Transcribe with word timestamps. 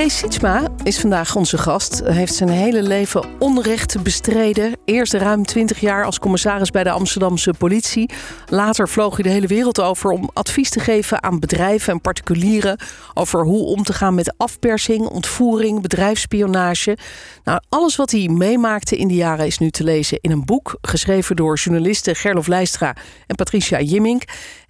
Kees 0.00 0.18
Sietsma 0.18 0.68
is 0.82 1.00
vandaag 1.00 1.36
onze 1.36 1.58
gast. 1.58 1.98
Hij 1.98 2.14
heeft 2.14 2.34
zijn 2.34 2.48
hele 2.48 2.82
leven 2.82 3.24
onrecht 3.38 4.02
bestreden. 4.02 4.76
Eerst 4.84 5.12
ruim 5.12 5.44
20 5.46 5.80
jaar 5.80 6.04
als 6.04 6.18
commissaris 6.18 6.70
bij 6.70 6.84
de 6.84 6.90
Amsterdamse 6.90 7.54
politie. 7.58 8.10
Later 8.48 8.88
vloog 8.88 9.14
hij 9.14 9.22
de 9.22 9.30
hele 9.30 9.46
wereld 9.46 9.80
over 9.80 10.10
om 10.10 10.30
advies 10.32 10.70
te 10.70 10.80
geven 10.80 11.22
aan 11.22 11.38
bedrijven 11.38 11.92
en 11.92 12.00
particulieren 12.00 12.78
over 13.14 13.44
hoe 13.44 13.64
om 13.64 13.82
te 13.82 13.92
gaan 13.92 14.14
met 14.14 14.34
afpersing, 14.36 15.06
ontvoering, 15.06 15.82
bedrijfsspionage. 15.82 16.98
Nou, 17.44 17.60
alles 17.68 17.96
wat 17.96 18.10
hij 18.10 18.28
meemaakte 18.28 18.96
in 18.96 19.08
die 19.08 19.16
jaren 19.16 19.46
is 19.46 19.58
nu 19.58 19.70
te 19.70 19.84
lezen 19.84 20.18
in 20.20 20.30
een 20.30 20.44
boek 20.44 20.78
geschreven 20.80 21.36
door 21.36 21.56
journalisten 21.56 22.16
Gerlof 22.16 22.46
Leistra 22.46 22.96
en 23.26 23.36
Patricia 23.36 23.80
Jimmink. 23.80 24.22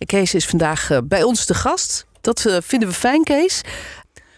Kees 0.06 0.34
is 0.34 0.46
vandaag 0.46 0.90
eh, 0.90 0.98
bij 1.04 1.22
ons 1.22 1.44
te 1.44 1.54
gast. 1.54 2.08
Dat 2.20 2.46
eh, 2.46 2.56
vinden 2.62 2.88
we 2.88 2.94
fijn, 2.94 3.24
Kees. 3.24 3.62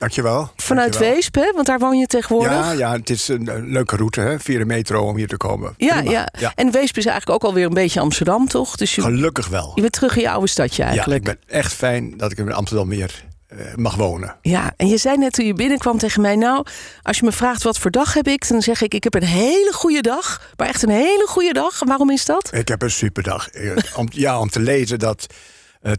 Dankjewel. 0.03 0.51
Vanuit 0.57 0.93
Dankjewel. 0.93 1.15
Weesp, 1.15 1.35
hè? 1.35 1.53
want 1.55 1.67
daar 1.67 1.79
woon 1.79 1.99
je 1.99 2.07
tegenwoordig. 2.07 2.53
Ja, 2.53 2.73
ja, 2.73 2.93
het 2.93 3.11
is 3.11 3.29
een, 3.29 3.49
een 3.49 3.73
leuke 3.73 3.97
route, 3.97 4.21
hè? 4.21 4.41
via 4.41 4.59
de 4.59 4.65
metro 4.65 5.07
om 5.07 5.17
hier 5.17 5.29
te 5.29 5.37
komen. 5.37 5.75
Ja, 5.77 5.97
Prima. 6.03 6.29
ja. 6.39 6.53
En 6.55 6.71
Weesp 6.71 6.97
is 6.97 7.07
eigenlijk 7.07 7.43
ook 7.43 7.49
alweer 7.51 7.67
een 7.67 7.75
beetje 7.75 8.01
Amsterdam, 8.01 8.49
toch? 8.49 8.77
Dus 8.77 8.95
je, 8.95 9.01
Gelukkig 9.01 9.49
wel. 9.49 9.73
je 9.75 9.81
bent 9.81 9.93
terug 9.93 10.17
in 10.17 10.23
je 10.23 10.31
oude 10.31 10.47
stadje 10.47 10.83
Ja, 10.83 10.89
eigenlijk. 10.89 11.19
ik 11.19 11.25
ben 11.25 11.57
echt 11.61 11.73
fijn 11.73 12.17
dat 12.17 12.33
ik 12.33 12.39
in 12.39 12.53
Amsterdam 12.53 12.89
weer 12.89 13.25
eh, 13.47 13.59
mag 13.75 13.95
wonen. 13.95 14.37
Ja, 14.41 14.73
en 14.77 14.89
je 14.89 14.97
zei 14.97 15.17
net 15.17 15.33
toen 15.33 15.47
je 15.47 15.55
binnenkwam 15.55 15.99
tegen 15.99 16.21
mij... 16.23 16.37
nou, 16.37 16.67
als 17.03 17.19
je 17.19 17.25
me 17.25 17.33
vraagt 17.33 17.63
wat 17.63 17.79
voor 17.79 17.91
dag 17.91 18.15
heb 18.15 18.29
ik... 18.29 18.49
dan 18.49 18.63
zeg 18.63 18.83
ik, 18.83 18.95
ik 18.95 19.05
heb 19.05 19.15
een 19.15 19.23
hele 19.23 19.73
goede 19.73 20.01
dag. 20.01 20.51
Maar 20.57 20.69
echt 20.69 20.83
een 20.83 20.91
hele 20.91 21.27
goede 21.29 21.53
dag. 21.53 21.79
Waarom 21.85 22.11
is 22.11 22.25
dat? 22.25 22.51
Ik 22.55 22.69
heb 22.69 22.83
een 22.83 22.91
superdag. 22.91 23.49
Eh, 23.49 23.71
om, 23.97 24.09
ja, 24.25 24.41
om 24.41 24.49
te 24.51 24.61
lezen 24.61 24.99
dat 24.99 25.27
eh, 25.29 25.37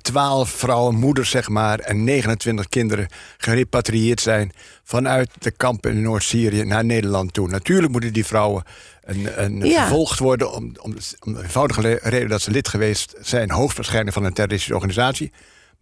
twaalf 0.01 0.49
vrouwen, 0.49 0.95
moeders 0.95 1.29
zeg 1.29 1.49
maar... 1.49 1.79
en 1.79 2.03
29 2.03 2.69
kinderen 2.69 3.07
gerepatrieerd 3.37 4.21
zijn... 4.21 4.51
vanuit 4.83 5.29
de 5.39 5.51
kampen 5.51 5.91
in 5.91 6.01
Noord-Syrië 6.01 6.63
naar 6.63 6.85
Nederland 6.85 7.33
toe. 7.33 7.47
Natuurlijk 7.47 7.91
moeten 7.91 8.13
die 8.13 8.25
vrouwen 8.25 8.63
een, 9.03 9.43
een 9.43 9.65
Ja. 9.65 9.79
vervolgd 9.79 10.19
worden... 10.19 10.51
Om, 10.51 10.75
om, 10.81 10.95
om 11.19 11.33
de 11.33 11.41
eenvoudige 11.41 11.99
reden 12.01 12.29
dat 12.29 12.41
ze 12.41 12.51
lid 12.51 12.67
geweest 12.67 13.15
zijn... 13.21 13.51
hoogstwaarschijnlijk 13.51 14.13
van 14.15 14.25
een 14.25 14.33
terroristische 14.33 14.75
organisatie... 14.75 15.31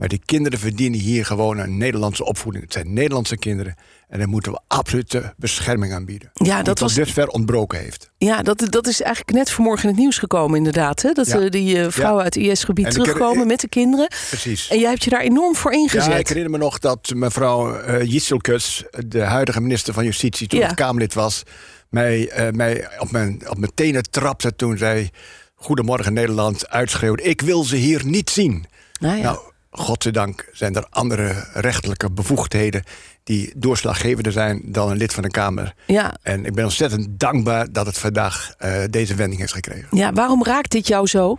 Maar 0.01 0.09
die 0.09 0.21
kinderen 0.25 0.59
verdienen 0.59 0.99
hier 0.99 1.25
gewoon 1.25 1.57
een 1.57 1.77
Nederlandse 1.77 2.25
opvoeding. 2.25 2.63
Het 2.63 2.73
zijn 2.73 2.93
Nederlandse 2.93 3.37
kinderen. 3.37 3.75
En 4.07 4.19
daar 4.19 4.27
moeten 4.29 4.51
we 4.51 4.59
absolute 4.67 5.33
bescherming 5.37 5.93
aan 5.93 6.05
bieden. 6.05 6.29
Ja, 6.33 6.63
dat 6.63 6.79
was- 6.79 6.93
dusver 6.93 7.27
ontbroken 7.27 7.79
heeft. 7.79 8.09
Ja, 8.17 8.41
dat, 8.41 8.65
dat 8.69 8.87
is 8.87 9.01
eigenlijk 9.01 9.35
net 9.37 9.51
vanmorgen 9.51 9.83
in 9.83 9.89
het 9.89 9.99
nieuws 9.99 10.17
gekomen 10.17 10.57
inderdaad. 10.57 11.01
Hè? 11.01 11.11
Dat 11.11 11.27
Ja. 11.27 11.39
eh, 11.39 11.49
die 11.49 11.81
eh, 11.81 11.89
vrouwen 11.91 12.23
uit 12.23 12.33
het 12.35 12.43
IS-gebied 12.43 12.91
terugkomen 12.91 13.47
met 13.47 13.59
de 13.59 13.67
kinderen. 13.69 14.07
Precies. 14.29 14.67
En 14.69 14.79
jij 14.79 14.89
hebt 14.89 15.03
je 15.03 15.09
daar 15.09 15.21
enorm 15.21 15.55
voor 15.55 15.71
ingezet. 15.73 16.11
Ja, 16.11 16.17
ik 16.17 16.27
herinner 16.27 16.51
me 16.51 16.57
nog 16.57 16.79
dat 16.79 17.13
mevrouw 17.15 17.85
Jitselkus, 18.03 18.83
de 19.07 19.21
huidige 19.21 19.61
minister 19.61 19.93
van 19.93 20.03
Justitie, 20.05 20.47
toen 20.47 20.59
Ja. 20.59 20.69
ik 20.69 20.75
Kamerlid 20.75 21.13
was, 21.13 21.43
mij, 21.89 22.31
mij 22.53 22.89
op, 22.99 23.11
mijn, 23.11 23.41
op 23.49 23.57
mijn 23.57 23.71
tenen 23.75 24.03
trapte 24.09 24.55
toen 24.55 24.77
zij 24.77 25.09
Goedemorgen 25.55 26.13
Nederland 26.13 26.69
uitschreeuwde: 26.69 27.23
Ik 27.23 27.41
wil 27.41 27.63
ze 27.63 27.75
hier 27.75 28.05
niet 28.05 28.29
zien. 28.29 28.65
Nou 28.99 29.15
ja. 29.17 29.21
Nou, 29.23 29.39
godzijdank 29.71 30.49
zijn 30.51 30.75
er 30.75 30.85
andere 30.89 31.47
rechtelijke 31.53 32.11
bevoegdheden 32.11 32.83
die 33.23 33.53
doorslaggevender 33.55 34.31
zijn 34.31 34.61
dan 34.65 34.89
een 34.89 34.97
lid 34.97 35.13
van 35.13 35.23
de 35.23 35.29
Kamer. 35.29 35.73
ja. 35.87 36.17
En 36.21 36.45
ik 36.45 36.53
ben 36.53 36.63
ontzettend 36.63 37.07
dankbaar 37.19 37.71
dat 37.71 37.85
het 37.85 37.97
vandaag 37.97 38.53
eh, 38.57 38.81
deze 38.89 39.15
wending 39.15 39.39
heeft 39.39 39.53
gekregen. 39.53 39.87
ja, 39.91 40.13
waarom 40.13 40.43
raakt 40.43 40.71
dit 40.71 40.87
jou 40.87 41.07
zo? 41.07 41.37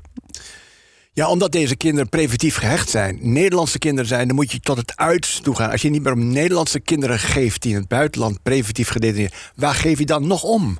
Ja, 1.15 1.29
omdat 1.29 1.53
deze 1.53 1.77
kinderen 1.77 2.09
preventief 2.09 2.57
gehecht 2.57 2.91
zijn. 2.91 3.19
Nederlandse 3.21 3.79
kinderen 3.79 4.09
zijn, 4.09 4.27
dan 4.27 4.37
moet 4.37 4.53
je 4.53 4.61
tot 4.61 4.77
het 4.77 4.97
uiterste 4.97 5.43
toe 5.43 5.57
gaan. 5.57 5.71
Als 5.71 5.83
je 5.83 5.91
niet 5.91 6.03
meer 6.03 6.13
om 6.13 6.27
Nederlandse 6.29 6.81
kinderen 6.81 7.19
geeft 7.19 7.63
die 7.63 7.73
in 7.73 7.79
het 7.79 7.89
buitenland 7.89 8.43
preventief 8.43 8.89
gedetineerd, 8.89 9.35
waar 9.57 9.75
geef 9.75 9.99
je 9.99 10.07
dan 10.07 10.27
nog 10.27 10.43
om? 10.43 10.79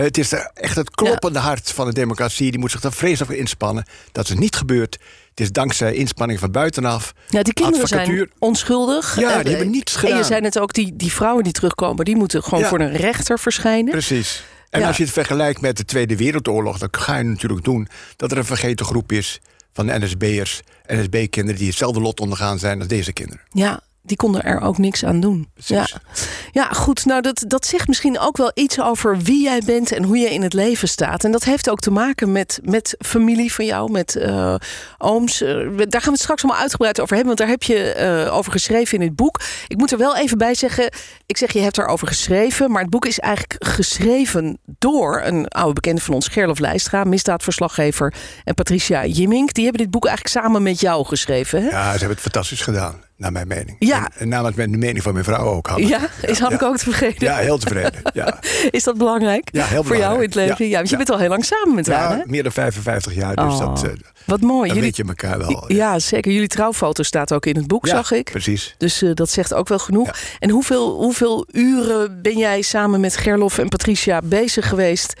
Eh, 0.00 0.06
Het 0.06 0.18
is 0.18 0.28
de- 0.28 0.50
echt 0.54 0.76
het 0.76 0.90
kloppende 0.90 1.38
hart 1.38 1.70
van 1.72 1.86
de 1.86 1.92
democratie. 1.92 2.50
Die 2.50 2.60
moet 2.60 2.70
zich 2.70 2.82
er 2.82 2.92
vreselijk 2.92 3.30
voor 3.30 3.40
inspannen. 3.40 3.84
Dat 4.12 4.28
is 4.28 4.34
niet 4.34 4.56
gebeurd. 4.56 4.98
Het 5.30 5.40
is 5.40 5.52
dankzij 5.52 5.94
inspanningen 5.94 6.40
van 6.40 6.50
buitenaf. 6.50 7.12
Ja, 7.28 7.42
die 7.42 7.52
kinderen 7.52 7.88
zijn 7.88 8.30
onschuldig. 8.38 9.16
Ja, 9.20 9.32
En, 9.32 9.38
die 9.40 9.48
hebben 9.48 9.66
eh, 9.66 9.72
niets 9.72 9.94
En 9.94 10.00
je 10.00 10.06
gedaan. 10.06 10.24
zei 10.24 10.40
net 10.40 10.58
ook, 10.58 10.72
die, 10.72 10.96
die 10.96 11.12
vrouwen 11.12 11.44
die 11.44 11.52
terugkomen... 11.52 12.04
die 12.04 12.16
moeten 12.16 12.42
gewoon 12.42 12.60
Ja. 12.60 12.68
voor 12.68 12.80
een 12.80 12.96
rechter 12.96 13.38
verschijnen. 13.38 13.90
Precies. 13.92 14.44
En 14.70 14.80
Ja. 14.80 14.86
als 14.86 14.96
je 14.96 15.02
het 15.02 15.12
vergelijkt 15.12 15.60
met 15.60 15.76
de 15.76 15.84
Tweede 15.84 16.16
Wereldoorlog, 16.16 16.78
dan 16.78 16.88
ga 16.92 17.16
je 17.16 17.24
natuurlijk 17.24 17.64
doen 17.64 17.88
dat 18.16 18.30
er 18.32 18.38
een 18.38 18.44
vergeten 18.44 18.86
groep 18.86 19.12
is 19.12 19.40
van 19.72 19.86
NSB'ers, 19.86 20.60
NSB-kinderen 20.86 21.58
die 21.58 21.68
hetzelfde 21.68 22.00
lot 22.00 22.20
ondergaan 22.20 22.58
zijn 22.58 22.78
als 22.78 22.88
deze 22.88 23.12
kinderen. 23.12 23.42
Ja, 23.52 23.80
die 24.02 24.16
konden 24.16 24.42
er 24.42 24.60
ook 24.60 24.78
niks 24.78 25.04
aan 25.04 25.20
doen. 25.20 25.48
Ja. 25.54 25.76
Precies. 25.76 26.28
ja, 26.52 26.68
goed. 26.68 27.04
Nou, 27.04 27.22
dat, 27.22 27.44
dat 27.46 27.66
zegt 27.66 27.88
misschien 27.88 28.18
ook 28.18 28.36
wel 28.36 28.50
iets 28.54 28.80
over 28.80 29.18
wie 29.18 29.42
jij 29.42 29.60
bent 29.66 29.92
en 29.92 30.02
hoe 30.02 30.18
je 30.18 30.30
in 30.30 30.42
het 30.42 30.52
leven 30.52 30.88
staat. 30.88 31.24
En 31.24 31.32
dat 31.32 31.44
heeft 31.44 31.70
ook 31.70 31.80
te 31.80 31.90
maken 31.90 32.32
met, 32.32 32.60
met 32.62 32.94
familie 32.98 33.52
van 33.52 33.64
jou, 33.64 33.90
met 33.90 34.16
eh, 34.16 34.54
ooms. 34.98 35.40
Eh, 35.40 35.48
daar 35.76 36.00
gaan 36.00 36.02
we 36.02 36.10
het 36.10 36.20
straks 36.20 36.42
allemaal 36.42 36.62
uitgebreid 36.62 37.00
over 37.00 37.16
hebben, 37.16 37.36
want 37.36 37.38
daar 37.38 37.58
heb 37.58 37.62
je 37.62 37.92
eh, 37.92 38.36
over 38.36 38.52
geschreven 38.52 38.98
in 38.98 39.06
het 39.06 39.16
boek. 39.16 39.40
Ik 39.66 39.76
moet 39.76 39.92
er 39.92 39.98
wel 39.98 40.16
even 40.16 40.38
bij 40.38 40.54
zeggen, 40.54 40.92
ik 41.26 41.36
zeg 41.36 41.52
je 41.52 41.60
hebt 41.60 41.78
erover 41.78 42.06
geschreven, 42.06 42.70
maar 42.70 42.82
het 42.82 42.90
boek 42.90 43.06
is 43.06 43.18
eigenlijk 43.18 43.64
geschreven 43.64 44.58
door 44.64 45.22
een 45.24 45.48
oude 45.48 45.72
bekende 45.72 46.00
van 46.00 46.14
ons, 46.14 46.28
Gerlof 46.28 46.58
Leistra, 46.58 47.04
misdaadverslaggever, 47.04 48.14
en 48.44 48.54
Patricia 48.54 49.06
Jimmink. 49.06 49.52
Die 49.52 49.64
hebben 49.64 49.82
dit 49.82 49.90
boek 49.90 50.06
eigenlijk 50.06 50.36
samen 50.36 50.62
met 50.62 50.80
jou 50.80 51.06
geschreven. 51.06 51.62
Hè? 51.62 51.68
Ja, 51.68 51.92
ze 51.92 51.98
hebben 51.98 52.08
het 52.08 52.20
fantastisch 52.20 52.60
gedaan, 52.60 53.00
naar 53.20 53.32
mijn 53.32 53.48
mening. 53.48 53.76
Ja. 53.78 54.04
En, 54.04 54.10
en 54.18 54.28
namens 54.28 54.56
mijn- 54.56 54.70
de 54.70 54.76
mening 54.78 55.02
van 55.02 55.12
mijn 55.12 55.24
vrouw 55.24 55.44
ook. 55.46 55.70
Ja, 55.76 56.00
is, 56.22 56.38
had 56.38 56.52
ik 56.52 56.60
ja. 56.60 56.66
ook 56.66 56.76
te 56.76 56.84
vergeten. 56.84 57.26
Ja, 57.26 57.36
heel 57.36 57.58
tevreden. 57.58 58.00
Ja, 58.14 58.38
Is 58.70 58.82
dat 58.84 58.98
belangrijk? 58.98 59.48
Ja, 59.52 59.64
heel 59.64 59.84
Voor 59.84 59.96
jou 59.96 60.14
in 60.14 60.20
het 60.20 60.30
belangrijk. 60.30 60.58
leven? 60.58 60.64
Ja, 60.64 60.70
Ja, 60.70 60.76
want 60.76 60.88
je 60.90 60.96
bent 60.96 61.10
al 61.10 61.18
heel 61.18 61.28
lang 61.28 61.44
samen 61.44 61.74
met 61.74 61.86
haar, 61.86 62.10
hè? 62.10 62.16
ja 62.16 62.22
meer 62.26 62.42
dan 62.42 62.52
55 62.52 63.14
jaar, 63.14 63.34
dus 63.36 63.44
Oh, 63.44 63.58
dat, 63.58 63.84
eh, 63.84 63.90
Wat 64.26 64.40
mooi. 64.40 64.58
dan 64.58 64.66
Jullie, 64.66 64.82
weet 64.82 64.96
je 64.96 65.04
elkaar 65.04 65.38
wel. 65.38 65.64
ja, 65.72 65.98
zeker. 65.98 66.32
Jullie 66.32 66.48
trouwfoto 66.48 67.02
staat 67.02 67.32
ook 67.32 67.46
in 67.46 67.56
het 67.56 67.66
boek, 67.66 67.86
zag 67.86 68.10
ik. 68.12 68.30
Precies. 68.30 68.74
Dus 68.78 69.02
eh, 69.02 69.10
dat 69.14 69.30
zegt 69.30 69.54
ook 69.54 69.68
wel 69.68 69.78
genoeg. 69.78 70.10
En 70.38 70.50
hoeveel, 70.50 70.90
hoeveel 70.96 71.46
uren 71.52 72.22
ben 72.22 72.38
jij 72.38 72.62
samen 72.62 73.00
met 73.00 73.16
Gerlof 73.16 73.58
en 73.58 73.68
Patricia 73.68 74.20
bezig 74.24 74.68
geweest... 74.68 75.12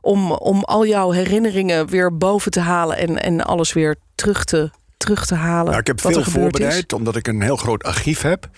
om, 0.00 0.32
om 0.32 0.64
al 0.64 0.86
jouw 0.86 1.10
herinneringen 1.10 1.88
weer 1.88 2.16
boven 2.16 2.50
te 2.50 2.60
halen... 2.60 2.96
en, 2.98 3.22
en 3.22 3.44
alles 3.44 3.72
weer 3.72 3.96
terug 4.14 4.44
te, 4.44 4.70
terug 5.14 5.26
te 5.26 5.34
halen? 5.34 5.66
Nou, 5.66 5.78
ik 5.78 5.86
heb 5.86 6.00
veel 6.00 6.10
er 6.10 6.26
is? 6.26 6.32
voorbereid, 6.32 6.92
omdat 6.92 7.16
ik 7.16 7.26
een 7.26 7.42
heel 7.42 7.56
groot 7.56 7.84
archief 7.84 8.22
heb. 8.22 8.48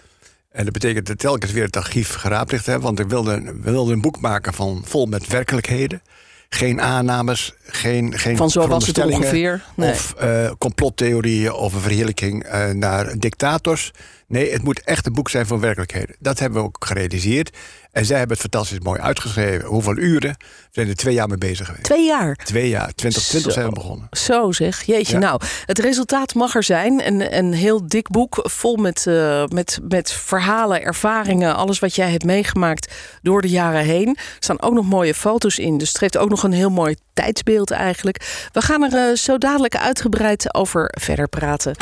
En 0.51 0.65
dat 0.65 0.73
betekent 0.73 1.07
dat 1.07 1.19
telkens 1.19 1.53
weer 1.53 1.65
het 1.65 1.77
archief 1.77 2.15
geraadpleegd 2.15 2.67
heb. 2.67 2.83
Want 2.83 2.99
ik 2.99 3.09
wilde, 3.09 3.43
we 3.43 3.71
wilden 3.71 3.95
een 3.95 4.01
boek 4.01 4.21
maken 4.21 4.55
van, 4.55 4.83
vol 4.85 5.07
met 5.07 5.27
werkelijkheden. 5.27 6.03
Geen 6.49 6.81
aannames, 6.81 7.55
geen, 7.63 8.19
geen 8.19 8.37
Van 8.37 8.51
zo 8.51 8.67
was 8.67 8.87
het 8.87 8.99
ongeveer. 8.99 9.65
Nee. 9.77 9.91
Of 9.91 10.15
eh, 10.19 10.51
complottheorieën 10.59 11.53
of 11.53 11.75
een 11.75 11.81
verheerlijking 11.81 12.45
eh, 12.45 12.71
naar 12.71 13.19
dictators. 13.19 13.91
Nee, 14.31 14.53
het 14.53 14.63
moet 14.63 14.81
echt 14.81 15.07
een 15.07 15.13
boek 15.13 15.31
zijn 15.31 15.47
van 15.47 15.61
werkelijkheden. 15.61 16.17
Dat 16.19 16.39
hebben 16.39 16.61
we 16.61 16.67
ook 16.67 16.85
gerealiseerd. 16.87 17.57
En 17.93 18.05
zij 18.05 18.19
hebben 18.19 18.37
het 18.37 18.51
fantastisch 18.51 18.79
mooi 18.79 19.01
uitgeschreven. 19.01 19.69
Hoeveel 19.69 19.97
uren? 19.97 20.35
We 20.39 20.47
zijn 20.71 20.89
er 20.89 20.95
twee 20.95 21.15
jaar 21.15 21.29
mee 21.29 21.39
bezig 21.39 21.67
geweest. 21.67 21.85
Twee 21.85 22.07
jaar. 22.07 22.37
Twee 22.37 22.69
jaar, 22.69 22.95
2020 22.95 23.53
zijn 23.53 23.67
we 23.67 23.73
begonnen. 23.73 24.09
Zo 24.11 24.53
zeg, 24.53 24.83
jeetje. 24.83 25.13
Ja. 25.13 25.19
Nou, 25.19 25.41
het 25.67 25.79
resultaat 25.79 26.35
mag 26.35 26.55
er 26.55 26.63
zijn. 26.63 27.07
Een, 27.07 27.37
een 27.37 27.53
heel 27.53 27.89
dik 27.89 28.09
boek 28.09 28.39
vol 28.43 28.77
met, 28.77 29.07
eh, 29.07 29.45
met, 29.47 29.79
met 29.89 30.13
verhalen, 30.13 30.83
ervaringen. 30.83 31.57
Alles 31.57 31.79
wat 31.79 31.95
jij 31.95 32.11
hebt 32.11 32.25
meegemaakt 32.25 32.93
door 33.23 33.43
de 33.43 33.49
jaren 33.49 33.85
heen. 33.85 34.09
Er 34.09 34.23
staan 34.39 34.63
ook 34.63 34.75
nog 34.75 34.87
mooie 34.87 35.15
foto's 35.15 35.59
in. 35.59 35.79
Dus 35.79 35.89
het 35.89 35.99
geeft 35.99 36.19
ook 36.19 36.31
nog 36.31 36.43
een 36.43 36.53
heel 36.53 36.71
mooi 36.71 36.97
tijdsbeeld 37.13 37.71
eigenlijk. 37.71 38.49
We 38.53 38.61
gaan 38.61 38.83
er 38.83 39.11
eh, 39.11 39.17
zo 39.17 39.39
dadelijk 39.39 39.77
uitgebreid 39.77 40.55
over 40.55 40.95
verder 40.99 41.29
praten. 41.29 41.75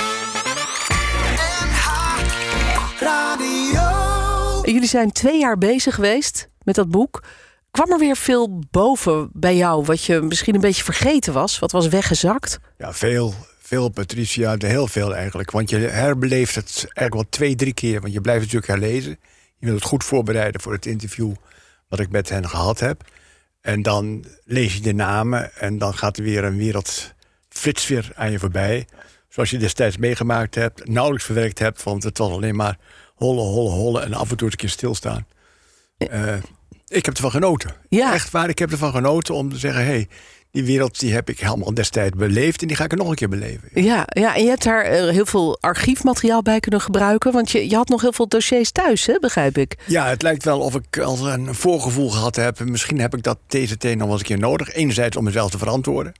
Jullie 4.72 4.88
zijn 4.88 5.12
twee 5.12 5.38
jaar 5.38 5.58
bezig 5.58 5.94
geweest 5.94 6.48
met 6.62 6.74
dat 6.74 6.88
boek. 6.88 7.22
Kwam 7.70 7.92
er 7.92 7.98
weer 7.98 8.16
veel 8.16 8.62
boven 8.70 9.30
bij 9.32 9.56
jou, 9.56 9.84
wat 9.84 10.04
je 10.04 10.20
misschien 10.20 10.54
een 10.54 10.60
beetje 10.60 10.84
vergeten 10.84 11.32
was? 11.32 11.58
Wat 11.58 11.72
was 11.72 11.88
weggezakt? 11.88 12.58
Ja, 12.78 12.92
veel. 12.92 13.34
Veel, 13.58 13.88
Patricia. 13.88 14.54
Heel 14.58 14.86
veel 14.86 15.14
eigenlijk. 15.14 15.50
Want 15.50 15.70
je 15.70 15.76
herbeleeft 15.76 16.54
het 16.54 16.74
eigenlijk 16.76 17.14
wel 17.14 17.26
twee, 17.28 17.54
drie 17.54 17.72
keer. 17.72 18.00
Want 18.00 18.12
je 18.12 18.20
blijft 18.20 18.44
het 18.44 18.52
natuurlijk 18.52 18.82
herlezen. 18.82 19.18
Je 19.58 19.66
wilt 19.66 19.78
het 19.78 19.88
goed 19.88 20.04
voorbereiden 20.04 20.60
voor 20.60 20.72
het 20.72 20.86
interview 20.86 21.32
wat 21.88 22.00
ik 22.00 22.10
met 22.10 22.28
hen 22.28 22.48
gehad 22.48 22.80
heb. 22.80 23.02
En 23.60 23.82
dan 23.82 24.24
lees 24.44 24.74
je 24.74 24.80
de 24.80 24.94
namen 24.94 25.54
en 25.54 25.78
dan 25.78 25.94
gaat 25.94 26.16
er 26.16 26.22
weer 26.22 26.44
een 26.44 26.56
wereld 26.56 27.14
flits 27.48 27.86
weer 27.86 28.10
aan 28.14 28.30
je 28.30 28.38
voorbij. 28.38 28.86
zoals 29.28 29.50
je 29.50 29.58
destijds 29.58 29.96
meegemaakt 29.96 30.54
hebt, 30.54 30.88
nauwelijks 30.88 31.24
verwerkt 31.24 31.58
hebt. 31.58 31.82
Want 31.82 32.02
het 32.02 32.18
was 32.18 32.30
alleen 32.30 32.56
maar 32.56 32.78
hollen, 33.18 33.44
hollen, 33.44 33.72
hollen 33.72 34.02
en 34.02 34.14
af 34.14 34.30
en 34.30 34.36
toe 34.36 34.50
een 34.50 34.56
keer 34.56 34.68
stilstaan. 34.68 35.26
Uh, 35.98 36.34
ik 36.88 37.04
heb 37.04 37.14
ervan 37.14 37.30
genoten. 37.30 37.74
Ja. 37.88 38.12
Echt 38.12 38.30
waar, 38.30 38.48
ik 38.48 38.58
heb 38.58 38.70
ervan 38.70 38.92
genoten 38.92 39.34
om 39.34 39.50
te 39.50 39.58
zeggen... 39.58 39.84
hey, 39.84 40.08
die 40.50 40.64
wereld 40.64 41.00
die 41.00 41.12
heb 41.12 41.28
ik 41.28 41.40
helemaal 41.40 41.74
destijds 41.74 42.16
beleefd... 42.16 42.60
en 42.62 42.66
die 42.66 42.76
ga 42.76 42.84
ik 42.84 42.92
er 42.92 42.98
nog 42.98 43.08
een 43.08 43.14
keer 43.14 43.28
beleven. 43.28 43.68
Ja, 43.74 44.04
ja 44.06 44.34
en 44.34 44.42
je 44.42 44.48
hebt 44.48 44.64
daar 44.64 44.92
uh, 44.92 45.10
heel 45.10 45.26
veel 45.26 45.58
archiefmateriaal 45.60 46.42
bij 46.42 46.60
kunnen 46.60 46.80
gebruiken... 46.80 47.32
want 47.32 47.50
je, 47.50 47.68
je 47.68 47.76
had 47.76 47.88
nog 47.88 48.00
heel 48.00 48.12
veel 48.12 48.28
dossiers 48.28 48.70
thuis, 48.70 49.06
hè, 49.06 49.18
begrijp 49.20 49.58
ik? 49.58 49.76
Ja, 49.86 50.06
het 50.06 50.22
lijkt 50.22 50.44
wel 50.44 50.60
of 50.60 50.74
ik 50.74 50.98
al 50.98 51.28
een 51.28 51.54
voorgevoel 51.54 52.10
gehad 52.10 52.36
heb. 52.36 52.60
Misschien 52.64 53.00
heb 53.00 53.14
ik 53.14 53.22
dat 53.22 53.38
deze 53.46 53.76
thee 53.76 53.94
nog 53.94 54.02
wel 54.02 54.10
eens 54.10 54.20
een 54.20 54.26
keer 54.26 54.38
nodig. 54.38 54.72
Enerzijds 54.72 55.16
om 55.16 55.24
mezelf 55.24 55.50
te 55.50 55.58
verantwoorden... 55.58 56.12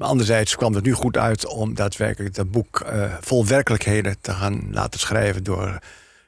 Maar 0.00 0.08
anderzijds 0.08 0.56
kwam 0.56 0.74
het 0.74 0.84
nu 0.84 0.92
goed 0.92 1.16
uit 1.16 1.46
om 1.46 1.74
daadwerkelijk 1.74 2.34
dat 2.34 2.50
boek 2.50 2.90
uh, 2.92 3.14
vol 3.20 3.46
werkelijkheden 3.46 4.16
te 4.20 4.32
gaan 4.32 4.68
laten 4.70 5.00
schrijven 5.00 5.44
door 5.44 5.78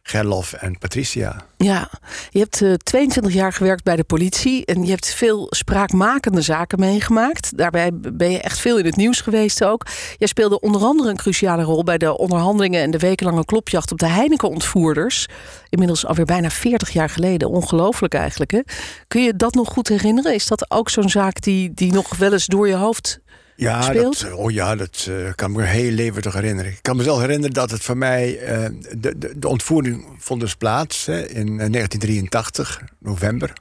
Gerlof 0.02 0.52
en 0.52 0.78
Patricia. 0.78 1.44
Ja, 1.56 1.90
je 2.30 2.38
hebt 2.38 2.60
uh, 2.60 2.74
22 2.74 3.32
jaar 3.32 3.52
gewerkt 3.52 3.84
bij 3.84 3.96
de 3.96 4.04
politie 4.04 4.64
en 4.64 4.84
je 4.84 4.90
hebt 4.90 5.14
veel 5.14 5.46
spraakmakende 5.50 6.40
zaken 6.40 6.80
meegemaakt. 6.80 7.56
Daarbij 7.56 7.90
ben 7.92 8.30
je 8.30 8.40
echt 8.40 8.58
veel 8.58 8.78
in 8.78 8.84
het 8.84 8.96
nieuws 8.96 9.20
geweest 9.20 9.64
ook. 9.64 9.86
Jij 10.18 10.28
speelde 10.28 10.60
onder 10.60 10.82
andere 10.82 11.10
een 11.10 11.16
cruciale 11.16 11.62
rol 11.62 11.84
bij 11.84 11.98
de 11.98 12.18
onderhandelingen 12.18 12.82
en 12.82 12.90
de 12.90 12.98
wekenlange 12.98 13.44
klopjacht 13.44 13.92
op 13.92 13.98
de 13.98 14.06
Heineken-ontvoerders. 14.06 15.28
Inmiddels 15.68 16.06
alweer 16.06 16.24
bijna 16.24 16.50
40 16.50 16.90
jaar 16.90 17.08
geleden. 17.08 17.48
Ongelooflijk 17.48 18.14
eigenlijk. 18.14 18.50
Hè? 18.50 18.60
Kun 19.08 19.22
je 19.22 19.36
dat 19.36 19.54
nog 19.54 19.68
goed 19.68 19.88
herinneren? 19.88 20.34
Is 20.34 20.46
dat 20.46 20.70
ook 20.70 20.90
zo'n 20.90 21.10
zaak 21.10 21.40
die, 21.40 21.74
die 21.74 21.92
nog 21.92 22.16
wel 22.16 22.32
eens 22.32 22.46
door 22.46 22.68
je 22.68 22.74
hoofd 22.74 23.20
ja, 23.56 23.92
dat, 23.92 24.32
oh 24.32 24.50
ja, 24.50 24.76
dat 24.76 25.06
uh, 25.08 25.32
kan 25.34 25.52
me 25.52 25.62
heel 25.62 25.90
levendig 25.90 26.34
herinneren. 26.34 26.72
Ik 26.72 26.82
kan 26.82 26.96
me 26.96 27.02
zelf 27.02 27.20
herinneren 27.20 27.54
dat 27.54 27.70
het 27.70 27.82
voor 27.82 27.96
mij... 27.96 28.40
Uh, 28.40 28.68
de, 28.96 29.18
de, 29.18 29.38
de, 29.38 29.48
ontvoering 29.48 30.06
vond 30.18 30.40
dus 30.40 30.54
plaats 30.54 31.06
hè, 31.06 31.28
in 31.28 31.46
1983, 31.56 32.82
november. 32.98 33.52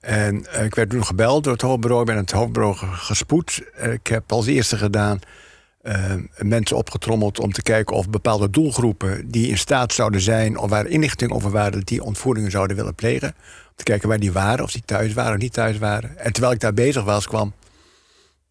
En 0.00 0.46
uh, 0.54 0.64
ik 0.64 0.74
werd 0.74 0.90
toen 0.90 1.06
gebeld 1.06 1.44
door 1.44 1.52
het 1.52 1.62
hoofdbureau. 1.62 2.00
Ik 2.00 2.08
ben 2.08 2.16
het 2.16 2.30
hoofdbureau 2.30 2.76
gespoed. 2.76 3.62
ik 3.92 4.06
heb 4.06 4.32
als 4.32 4.46
eerste 4.46 4.76
gedaan 4.76 5.20
mensen 6.38 6.76
opgetrommeld... 6.76 7.40
om 7.40 7.52
te 7.52 7.62
kijken 7.62 7.96
of 7.96 8.10
bepaalde 8.10 8.50
doelgroepen 8.50 9.30
die 9.30 9.48
in 9.48 9.58
staat 9.58 9.92
zouden 9.92 10.20
zijn... 10.20 10.58
of 10.58 10.70
waar 10.70 10.86
inlichting 10.86 11.32
over 11.32 11.50
waren, 11.50 11.80
die 11.80 12.02
ontvoeringen 12.02 12.50
zouden 12.50 12.76
willen 12.76 12.94
plegen. 12.94 13.28
Om 13.28 13.74
te 13.76 13.84
kijken 13.84 14.08
waar 14.08 14.18
die 14.18 14.32
waren, 14.32 14.64
of 14.64 14.72
die 14.72 14.82
thuis 14.84 15.12
waren 15.12 15.34
of 15.34 15.40
niet 15.40 15.52
thuis 15.52 15.78
waren. 15.78 16.18
En 16.18 16.32
terwijl 16.32 16.54
ik 16.54 16.60
daar 16.60 16.74
bezig 16.74 17.04
was, 17.04 17.26
kwam 17.26 17.52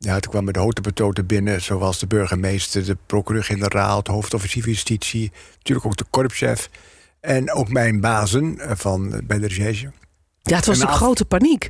ja, 0.02 0.20
toen 0.20 0.32
kwamen 0.32 0.54
de 0.54 0.60
houten 0.60 0.84
betoten 0.84 1.26
binnen, 1.26 1.62
zoals 1.62 2.00
de 2.00 2.08
burgemeester, 2.08 2.86
de 2.86 2.98
procureur-generaal, 3.06 3.98
het 3.98 4.08
hoofdofficier 4.08 4.64
van 4.64 4.72
justitie, 4.72 5.32
natuurlijk 5.58 5.86
ook 5.86 5.98
de 5.98 6.06
korpschef. 6.10 6.70
En 7.20 7.52
ook 7.52 7.70
mijn 7.70 8.00
bazen 8.00 8.60
eh, 8.60 8.72
van, 8.76 9.22
bij 9.24 9.40
de 9.40 9.48
recherche. 9.48 9.92
Ja, 10.42 10.56
het 10.56 10.66
was 10.66 10.80
een 10.80 10.88
grote 10.88 11.26
paniek. 11.26 11.70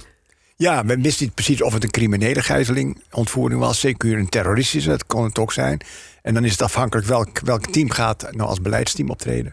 Ja, 0.55 0.83
men 0.83 1.01
wist 1.01 1.19
niet 1.19 1.33
precies 1.33 1.61
of 1.61 1.73
het 1.73 1.83
een 1.83 1.91
criminele 1.91 2.41
gijzeling, 2.41 3.03
ontvoering 3.11 3.59
was. 3.59 3.79
Zeker 3.79 4.17
een 4.17 4.29
terroristische, 4.29 4.89
dat 4.89 5.05
kon 5.05 5.23
het 5.23 5.39
ook 5.39 5.53
zijn. 5.53 5.81
En 6.21 6.33
dan 6.33 6.45
is 6.45 6.51
het 6.51 6.61
afhankelijk 6.61 7.07
welk, 7.07 7.39
welk 7.39 7.65
team 7.65 7.89
gaat 7.89 8.27
nou 8.31 8.49
als 8.49 8.61
beleidsteam 8.61 9.09
optreden. 9.09 9.51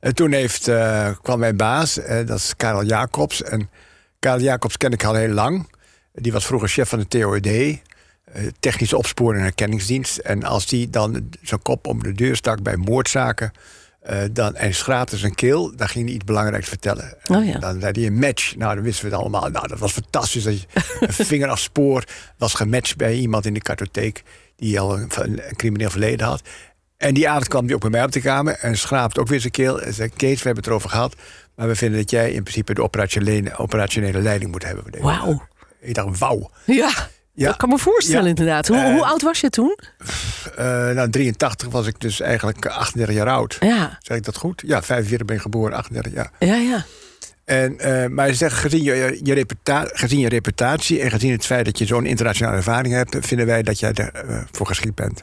En 0.00 0.14
toen 0.14 0.32
heeft, 0.32 0.68
uh, 0.68 1.10
kwam 1.22 1.38
mijn 1.38 1.56
baas, 1.56 1.98
uh, 1.98 2.06
dat 2.06 2.38
is 2.38 2.56
Karel 2.56 2.84
Jacobs. 2.84 3.42
En 3.42 3.70
Karel 4.18 4.40
Jacobs 4.40 4.76
ken 4.76 4.92
ik 4.92 5.04
al 5.04 5.14
heel 5.14 5.32
lang. 5.32 5.68
Die 6.12 6.32
was 6.32 6.46
vroeger 6.46 6.68
chef 6.68 6.88
van 6.88 6.98
de 6.98 7.08
TOD. 7.08 7.80
Eh, 8.32 8.42
technische 8.60 8.96
opsporing 8.96 9.38
en 9.38 9.46
herkenningsdienst. 9.46 10.18
En 10.18 10.44
als 10.44 10.66
die 10.66 10.90
dan 10.90 11.28
zijn 11.42 11.62
kop 11.62 11.86
om 11.86 12.02
de 12.02 12.12
deur 12.12 12.36
stak 12.36 12.62
bij 12.62 12.76
moordzaken. 12.76 13.52
Uh, 14.10 14.18
dan, 14.32 14.54
en 14.56 14.74
schraapte 14.74 15.16
zijn 15.16 15.34
keel, 15.34 15.76
dan 15.76 15.88
ging 15.88 16.04
hij 16.04 16.14
iets 16.14 16.24
belangrijks 16.24 16.68
vertellen. 16.68 17.16
Oh 17.30 17.46
ja. 17.46 17.58
Dan 17.58 17.80
zei 17.80 17.92
hij 17.92 18.06
een 18.06 18.18
match. 18.18 18.56
Nou, 18.56 18.74
dan 18.74 18.84
wisten 18.84 19.04
we 19.04 19.10
het 19.10 19.20
allemaal. 19.20 19.48
Nou, 19.48 19.68
dat 19.68 19.78
was 19.78 19.92
fantastisch. 19.92 20.42
Dat 20.42 20.60
je 20.60 20.66
een 21.06 21.26
vingerafspoor 21.26 22.04
was 22.38 22.54
gematcht 22.54 22.96
bij 22.96 23.14
iemand 23.14 23.46
in 23.46 23.54
de 23.54 23.60
kartotheek... 23.60 24.22
die 24.56 24.80
al 24.80 24.98
een, 24.98 25.10
een, 25.14 25.40
crimineel 25.56 25.90
verleden 25.90 26.26
had. 26.26 26.42
En 26.96 27.14
die 27.14 27.28
avond 27.28 27.48
kwam 27.48 27.64
hij 27.64 27.74
ook 27.74 27.80
bij 27.80 27.90
mij 27.90 28.04
op 28.04 28.12
de 28.12 28.20
kamer... 28.20 28.54
en 28.54 28.78
schraapte 28.78 29.20
ook 29.20 29.28
weer 29.28 29.40
zijn 29.40 29.52
keel. 29.52 29.80
En 29.80 29.94
zei, 29.94 30.08
Kees, 30.08 30.36
we 30.36 30.44
hebben 30.44 30.62
het 30.62 30.66
erover 30.66 30.90
gehad... 30.90 31.14
maar 31.54 31.66
we 31.66 31.76
vinden 31.76 31.98
dat 31.98 32.10
jij 32.10 32.32
in 32.32 32.42
principe 32.42 32.74
de 32.74 32.82
operationele, 32.82 33.56
operationele 33.56 34.20
leiding 34.20 34.50
moet 34.50 34.64
hebben. 34.64 34.84
Wauw. 35.02 35.46
Ik 35.80 35.94
dacht, 35.94 36.18
wauw. 36.18 36.50
Ja. 36.66 37.08
Ja. 37.32 37.46
Dat 37.46 37.56
kan 37.56 37.68
me 37.68 37.78
voorstellen, 37.78 38.28
inderdaad. 38.28 38.68
Hoe, 38.68 38.76
uh, 38.76 38.84
hoe, 38.84 39.04
oud 39.04 39.22
was 39.22 39.40
je 39.40 39.50
toen? 39.50 39.78
Uh, 40.58 40.90
nou, 40.90 41.10
83 41.10 41.68
was 41.68 41.86
ik 41.86 42.00
dus 42.00 42.20
eigenlijk 42.20 42.66
38 42.66 43.14
jaar 43.14 43.28
oud. 43.28 43.56
Ja. 43.60 43.98
Zeg 44.00 44.16
ik 44.16 44.24
dat 44.24 44.36
goed? 44.36 44.62
Ja, 44.66 44.82
45 44.82 45.26
ben 45.26 45.36
ik 45.36 45.42
geboren, 45.42 45.76
38 45.76 46.12
jaar. 46.12 46.30
Ja, 46.38 46.54
ja. 46.54 46.84
En, 47.44 47.76
uh, 47.80 48.06
maar 48.06 48.26
je 48.26 48.34
zegt, 48.34 48.56
gezien 48.56 48.82
je, 48.82 49.18
je, 49.22 49.46
gezien 49.92 50.20
je 50.20 50.28
reputatie 50.28 51.00
en 51.00 51.10
gezien 51.10 51.32
het 51.32 51.46
feit 51.46 51.64
dat 51.64 51.78
je 51.78 51.86
zo'n 51.86 52.06
internationale 52.06 52.56
ervaring 52.56 52.94
hebt, 52.94 53.16
vinden 53.20 53.46
wij 53.46 53.62
dat 53.62 53.78
jij 53.78 53.92
ervoor 53.92 54.66
geschikt 54.66 54.94
bent. 54.94 55.22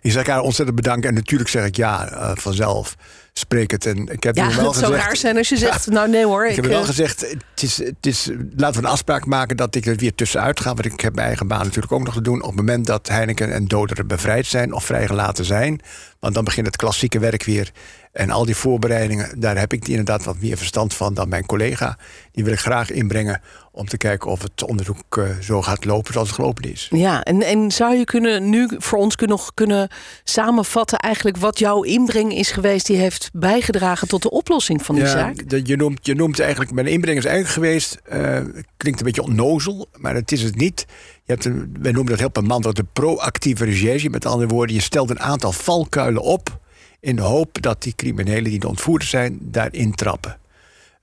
Ik 0.00 0.12
zeg 0.12 0.26
elkaar 0.26 0.40
ontzettend 0.40 0.76
bedanken 0.76 1.08
en 1.08 1.14
natuurlijk 1.14 1.50
zeg 1.50 1.64
ik 1.64 1.76
ja, 1.76 2.34
vanzelf 2.36 2.96
spreek 3.38 3.70
het. 3.70 3.86
En 3.86 4.08
ik 4.08 4.22
heb 4.22 4.36
ja, 4.36 4.46
wel 4.46 4.56
het 4.56 4.66
gezegd, 4.66 4.78
zou 4.78 4.94
raar 4.94 5.16
zijn 5.16 5.36
als 5.36 5.48
je 5.48 5.56
zegt, 5.56 5.86
nou 5.96 6.08
nee 6.08 6.24
hoor. 6.24 6.46
Ik, 6.46 6.56
heb 6.56 6.64
wel 6.64 6.84
gezegd, 6.84 7.20
het 7.20 7.62
is, 7.62 7.76
het 7.76 8.06
is, 8.06 8.30
laten 8.56 8.80
we 8.80 8.86
een 8.86 8.92
afspraak 8.92 9.26
maken 9.26 9.56
dat 9.56 9.74
ik 9.74 9.86
er 9.86 9.96
weer 9.96 10.14
tussenuit 10.14 10.60
ga. 10.60 10.74
Want 10.74 10.84
ik 10.84 11.00
heb 11.00 11.14
mijn 11.14 11.26
eigen 11.26 11.48
baan 11.48 11.64
natuurlijk 11.64 11.92
ook 11.92 12.04
nog 12.04 12.14
te 12.14 12.20
doen. 12.20 12.42
Op 12.42 12.46
het 12.46 12.56
moment 12.56 12.86
dat 12.86 13.08
Heineken 13.08 13.52
en 13.52 13.66
Doderen 13.66 14.06
bevrijd 14.06 14.46
zijn 14.46 14.72
of 14.72 14.84
vrijgelaten 14.84 15.44
zijn. 15.44 15.80
Want 16.20 16.34
dan 16.34 16.44
begint 16.44 16.66
het 16.66 16.76
klassieke 16.76 17.18
werk 17.18 17.44
weer. 17.44 17.72
En 18.12 18.30
al 18.30 18.44
die 18.44 18.56
voorbereidingen, 18.56 19.40
daar 19.40 19.58
heb 19.58 19.72
ik 19.72 19.88
inderdaad 19.88 20.24
wat 20.24 20.40
meer 20.40 20.56
verstand 20.56 20.94
van 20.94 21.14
dan 21.14 21.28
mijn 21.28 21.46
collega. 21.46 21.98
Die 22.32 22.44
wil 22.44 22.52
ik 22.52 22.58
graag 22.58 22.90
inbrengen 22.90 23.40
om 23.72 23.86
te 23.86 23.96
kijken 23.96 24.30
of 24.30 24.42
het 24.42 24.64
onderzoek 24.64 25.16
uh, 25.16 25.28
zo 25.40 25.62
gaat 25.62 25.84
lopen 25.84 26.12
zoals 26.12 26.28
het 26.28 26.36
gelopen 26.36 26.72
is. 26.72 26.88
Ja, 26.90 27.22
en, 27.22 27.42
en 27.42 27.70
zou 27.70 27.94
je 27.94 28.04
kunnen 28.04 28.50
nu 28.50 28.68
voor 28.78 28.98
ons 28.98 29.16
kunnen, 29.16 29.38
kunnen 29.54 29.88
samenvatten 30.24 30.98
eigenlijk 30.98 31.36
wat 31.36 31.58
jouw 31.58 31.82
inbreng 31.82 32.32
is 32.32 32.50
geweest 32.50 32.86
die 32.86 32.96
heeft 32.96 33.30
bijgedragen 33.32 34.08
tot 34.08 34.22
de 34.22 34.30
oplossing 34.30 34.84
van 34.84 34.94
die 34.94 35.04
ja, 35.04 35.10
zaak? 35.10 35.48
De, 35.48 35.60
je, 35.64 35.76
noemt, 35.76 36.06
je 36.06 36.14
noemt 36.14 36.40
eigenlijk, 36.40 36.72
mijn 36.72 36.86
inbreng 36.86 37.18
is 37.18 37.24
eigenlijk 37.24 37.54
geweest, 37.54 37.98
uh, 38.12 38.38
klinkt 38.76 39.00
een 39.00 39.06
beetje 39.06 39.22
onnozel, 39.22 39.88
maar 39.96 40.14
het 40.14 40.32
is 40.32 40.42
het 40.42 40.56
niet. 40.56 40.86
Hebt 41.26 41.44
een, 41.44 41.76
wij 41.80 41.92
noemen 41.92 42.10
dat 42.10 42.20
heel 42.20 42.30
pamant 42.30 42.76
de 42.76 42.84
proactieve 42.92 43.64
recherche. 43.64 44.10
Met 44.10 44.26
andere 44.26 44.48
woorden, 44.48 44.74
je 44.74 44.82
stelt 44.82 45.10
een 45.10 45.20
aantal 45.20 45.52
valkuilen 45.52 46.22
op 46.22 46.58
in 47.00 47.16
de 47.16 47.22
hoop 47.22 47.62
dat 47.62 47.82
die 47.82 47.94
criminelen 47.94 48.50
die 48.50 48.58
de 48.58 48.68
ontvoerders 48.68 49.10
zijn, 49.10 49.38
daarin 49.40 49.94
trappen. 49.94 50.38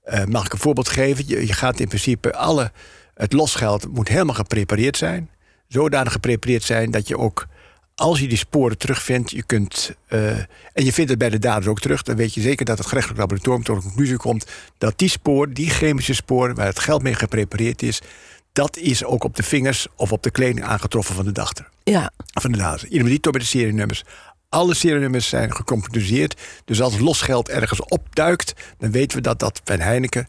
Uh, 0.06 0.24
mag 0.24 0.44
ik 0.44 0.52
een 0.52 0.58
voorbeeld 0.58 0.88
geven? 0.88 1.24
Je, 1.26 1.52
gaat 1.52 1.80
in 1.80 1.88
principe 1.88 2.34
alle. 2.34 2.72
Het 3.14 3.32
losgeld 3.32 3.94
moet 3.94 4.08
helemaal 4.08 4.34
geprepareerd 4.34 4.96
zijn. 4.96 5.30
Zodanig 5.68 6.12
geprepareerd 6.12 6.62
zijn 6.62 6.90
dat 6.90 7.08
je 7.08 7.18
ook. 7.18 7.46
Als 7.94 8.20
je 8.20 8.28
die 8.28 8.38
sporen 8.38 8.78
terugvindt, 8.78 9.30
je 9.30 9.42
kunt. 9.42 9.94
Uh, 10.08 10.38
en 10.72 10.84
je 10.84 10.92
vindt 10.92 11.10
het 11.10 11.18
bij 11.18 11.30
de 11.30 11.38
daders 11.38 11.66
ook 11.66 11.80
terug, 11.80 12.02
dan 12.02 12.16
weet 12.16 12.34
je 12.34 12.40
zeker 12.40 12.64
dat 12.64 12.78
het 12.78 12.86
gerechtelijk 12.86 13.20
laboratorium 13.20 13.64
tot 13.64 13.76
de 13.76 13.82
conclusie 13.82 14.16
komt. 14.16 14.46
dat 14.78 14.98
die 14.98 15.08
sporen, 15.08 15.54
die 15.54 15.70
chemische 15.70 16.14
sporen, 16.14 16.54
waar 16.54 16.66
het 16.66 16.78
geld 16.78 17.02
mee 17.02 17.14
geprepareerd 17.14 17.82
is. 17.82 18.00
Dat 18.54 18.76
is 18.76 19.04
ook 19.04 19.24
op 19.24 19.36
de 19.36 19.42
vingers 19.42 19.86
of 19.96 20.12
op 20.12 20.22
de 20.22 20.30
kleding 20.30 20.64
aangetroffen 20.64 21.14
van 21.14 21.24
de 21.24 21.32
dachter. 21.32 21.68
Ja. 21.84 22.10
Van 22.40 22.52
de 22.52 22.58
dader. 22.58 22.88
Iedereen 22.88 23.18
met 23.22 23.34
de 23.34 23.44
serienummers. 23.44 24.04
Alle 24.48 24.74
serienummers 24.74 25.28
zijn 25.28 25.54
gecomputeriseerd. 25.54 26.40
Dus 26.64 26.80
als 26.80 26.98
losgeld 26.98 27.48
ergens 27.48 27.80
opduikt, 27.80 28.52
dan 28.78 28.90
weten 28.90 29.16
we 29.16 29.22
dat 29.22 29.38
dat 29.38 29.60
bij 29.64 29.76
Heineken 29.76 30.26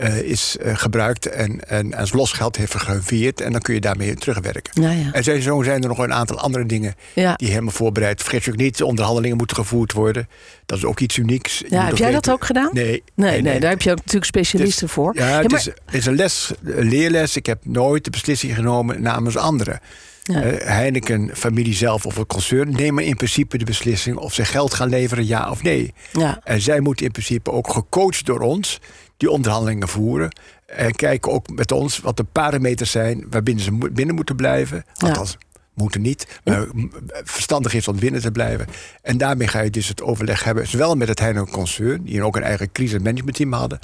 uh, 0.00 0.18
is 0.18 0.56
uh, 0.62 0.76
gebruikt 0.76 1.26
en, 1.26 1.68
en 1.68 1.94
als 1.94 2.12
losgeld 2.12 2.56
heeft 2.56 2.72
gegraveerd. 2.72 3.40
En 3.40 3.52
dan 3.52 3.60
kun 3.60 3.74
je 3.74 3.80
daarmee 3.80 4.14
terugwerken. 4.14 4.82
Ja, 4.82 4.90
ja. 4.90 5.12
En 5.12 5.42
zo 5.42 5.62
zijn 5.62 5.82
er 5.82 5.88
nog 5.88 5.98
een 5.98 6.12
aantal 6.12 6.38
andere 6.38 6.66
dingen 6.66 6.94
ja. 7.14 7.34
die 7.34 7.48
helemaal 7.48 7.72
voorbereid. 7.72 8.22
Vergeet 8.22 8.44
je 8.44 8.50
ook 8.50 8.56
niet, 8.56 8.78
de 8.78 8.86
onderhandelingen 8.86 9.36
moeten 9.36 9.56
gevoerd 9.56 9.92
worden. 9.92 10.28
Dat 10.66 10.78
is 10.78 10.84
ook 10.84 11.00
iets 11.00 11.16
unieks. 11.16 11.62
Ja, 11.68 11.86
heb 11.86 11.96
jij 11.96 12.10
dat 12.10 12.30
ook 12.30 12.44
gedaan? 12.44 12.70
Nee. 12.72 12.84
Nee, 12.84 13.02
nee, 13.14 13.42
nee, 13.42 13.60
daar 13.60 13.70
heb 13.70 13.82
je 13.82 13.90
ook 13.90 13.96
natuurlijk 13.96 14.24
specialisten 14.24 14.86
dus, 14.86 14.94
voor. 14.94 15.14
Ja, 15.14 15.26
het, 15.26 15.50
maar... 15.50 15.60
is, 15.60 15.64
het 15.64 15.94
is 15.94 16.06
een 16.06 16.16
les, 16.16 16.52
een 16.64 16.88
leerles. 16.88 17.36
Ik 17.36 17.46
heb 17.46 17.58
nooit 17.62 18.04
de 18.04 18.10
beslissing 18.10 18.54
genomen 18.54 19.02
namens 19.02 19.36
anderen. 19.36 19.80
Ja. 20.22 20.44
Uh, 20.44 20.56
Heineken, 20.62 21.30
familie 21.34 21.74
zelf 21.74 22.06
of 22.06 22.16
het 22.16 22.26
concern 22.26 22.72
nemen 22.72 23.04
in 23.04 23.16
principe 23.16 23.58
de 23.58 23.64
beslissing 23.64 24.16
of 24.16 24.34
ze 24.34 24.44
geld 24.44 24.74
gaan 24.74 24.88
leveren, 24.88 25.26
ja 25.26 25.50
of 25.50 25.62
nee. 25.62 25.94
Ja. 26.12 26.40
En 26.44 26.60
zij 26.60 26.80
moeten 26.80 27.06
in 27.06 27.12
principe 27.12 27.50
ook 27.50 27.72
gecoacht 27.72 28.26
door 28.26 28.40
ons 28.40 28.80
die 29.18 29.30
onderhandelingen 29.30 29.88
voeren. 29.88 30.36
En 30.66 30.94
kijken 30.94 31.32
ook 31.32 31.48
met 31.50 31.72
ons 31.72 31.98
wat 31.98 32.16
de 32.16 32.24
parameters 32.24 32.90
zijn 32.90 33.26
waarbinnen 33.30 33.64
ze 33.64 33.90
binnen 33.92 34.14
moeten 34.14 34.36
blijven. 34.36 34.84
Althans, 34.94 35.36
ja. 35.40 35.58
moeten 35.74 36.02
niet. 36.02 36.40
Maar 36.44 36.66
verstandig 37.24 37.74
is 37.74 37.88
om 37.88 37.98
binnen 37.98 38.20
te 38.20 38.32
blijven. 38.32 38.66
En 39.02 39.18
daarmee 39.18 39.48
ga 39.48 39.60
je 39.60 39.70
dus 39.70 39.88
het 39.88 40.02
overleg 40.02 40.44
hebben, 40.44 40.66
zowel 40.66 40.94
met 40.94 41.08
het 41.08 41.18
Heineken 41.18 41.52
concern, 41.52 42.02
die 42.02 42.22
ook 42.22 42.36
een 42.36 42.42
eigen 42.42 42.72
crisismanagementteam 42.72 43.52
hadden 43.52 43.78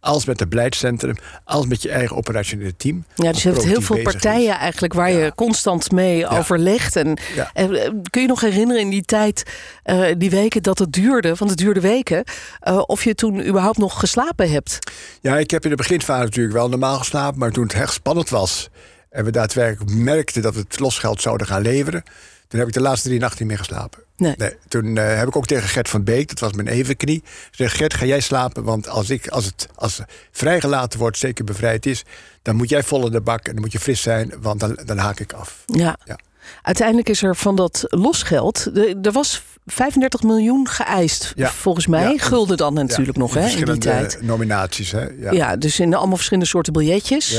als 0.00 0.24
met 0.24 0.40
het 0.40 0.48
beleidscentrum, 0.48 1.16
als 1.44 1.66
met 1.66 1.82
je 1.82 1.90
eigen 1.90 2.16
operationele 2.16 2.76
team. 2.76 3.04
Ja, 3.14 3.32
dus 3.32 3.42
je 3.42 3.48
hebt 3.48 3.64
heel 3.64 3.80
veel 3.80 4.02
partijen 4.02 4.54
eigenlijk 4.58 4.92
waar 4.94 5.10
je 5.10 5.32
constant 5.34 5.90
mee 5.90 6.26
overlegt. 6.28 6.96
En, 6.96 7.18
Ja. 7.34 7.50
eh, 7.54 7.68
kun 8.10 8.22
je 8.22 8.28
nog 8.28 8.40
herinneren 8.40 8.82
in 8.82 8.90
die 8.90 9.02
tijd, 9.02 9.42
eh, 9.82 10.04
die 10.18 10.30
weken 10.30 10.62
dat 10.62 10.78
het 10.78 10.92
duurde, 10.92 11.34
want 11.34 11.50
het 11.50 11.58
duurde 11.58 11.80
weken, 11.80 12.24
eh, 12.60 12.82
of 12.86 13.04
je 13.04 13.14
toen 13.14 13.46
überhaupt 13.46 13.78
nog 13.78 13.98
geslapen 14.00 14.50
hebt? 14.50 14.78
Ja, 15.20 15.38
ik 15.38 15.50
heb 15.50 15.64
in 15.64 15.70
de 15.70 15.76
beginfase 15.76 16.22
natuurlijk 16.22 16.54
wel 16.54 16.68
normaal 16.68 16.98
geslapen, 16.98 17.38
maar 17.38 17.50
toen 17.50 17.62
het 17.64 17.74
echt 17.74 17.92
spannend 17.92 18.28
was 18.28 18.68
en 19.10 19.24
we 19.24 19.30
daadwerkelijk 19.30 19.90
merkten 19.94 20.42
dat 20.42 20.54
we 20.54 20.60
het 20.60 20.78
losgeld 20.80 21.22
zouden 21.22 21.46
gaan 21.46 21.62
leveren, 21.62 22.02
toen 22.48 22.58
heb 22.58 22.68
ik 22.68 22.74
de 22.74 22.80
laatste 22.80 23.08
drie 23.08 23.20
nachten 23.20 23.38
niet 23.38 23.48
meer 23.48 23.58
geslapen. 23.58 24.02
Nee. 24.16 24.36
toen 24.68 24.96
eh, 24.96 25.16
heb 25.16 25.28
ik 25.28 25.36
ook 25.36 25.46
tegen 25.46 25.68
Gert 25.68 25.88
van 25.88 26.04
Beek, 26.04 26.28
dat 26.28 26.38
was 26.38 26.52
mijn 26.52 26.68
evenknie, 26.68 27.22
gezegd: 27.50 27.76
Gert, 27.76 27.94
ga 27.94 28.04
jij 28.04 28.20
slapen? 28.20 28.64
Want 28.64 28.88
als, 28.88 29.10
ik, 29.10 29.28
als 29.28 29.44
het 29.44 29.68
als 29.74 30.00
vrijgelaten 30.30 30.98
wordt, 30.98 31.18
zeker 31.18 31.44
bevrijd 31.44 31.86
is, 31.86 32.04
dan 32.42 32.56
moet 32.56 32.68
jij 32.68 32.82
vol 32.82 33.06
in 33.06 33.12
de 33.12 33.20
bak 33.20 33.46
en 33.46 33.52
dan 33.52 33.60
moet 33.62 33.72
je 33.72 33.80
fris 33.80 34.02
zijn, 34.02 34.32
want 34.40 34.60
dan, 34.60 34.78
dan 34.84 34.98
haak 34.98 35.20
ik 35.20 35.32
af. 35.32 35.62
Ja. 35.66 35.96
Ja. 36.04 36.18
Uiteindelijk 36.62 37.08
is 37.08 37.22
er 37.22 37.36
van 37.36 37.56
dat 37.56 37.84
losgeld, 37.88 38.70
er 39.02 39.12
was 39.12 39.42
35 39.66 40.22
miljoen 40.22 40.68
geëist, 40.68 41.32
Ja. 41.36 41.50
volgens 41.50 41.86
mij. 41.86 42.12
Ja. 42.12 42.18
Gulden 42.18 42.56
dan 42.56 42.74
natuurlijk 42.74 43.18
nog, 43.18 43.34
hè, 43.34 43.40
in 43.40 43.46
die 43.46 43.52
verschillende 43.54 43.86
tijd. 43.86 44.22
nominaties, 44.22 44.92
hè? 44.92 45.06
Ja. 45.18 45.32
Ja. 45.32 45.56
dus 45.56 45.80
in 45.80 45.94
allemaal 45.94 46.16
verschillende 46.16 46.48
soorten 46.48 46.72
biljetjes. 46.72 47.30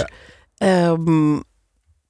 Ja. 0.58 0.96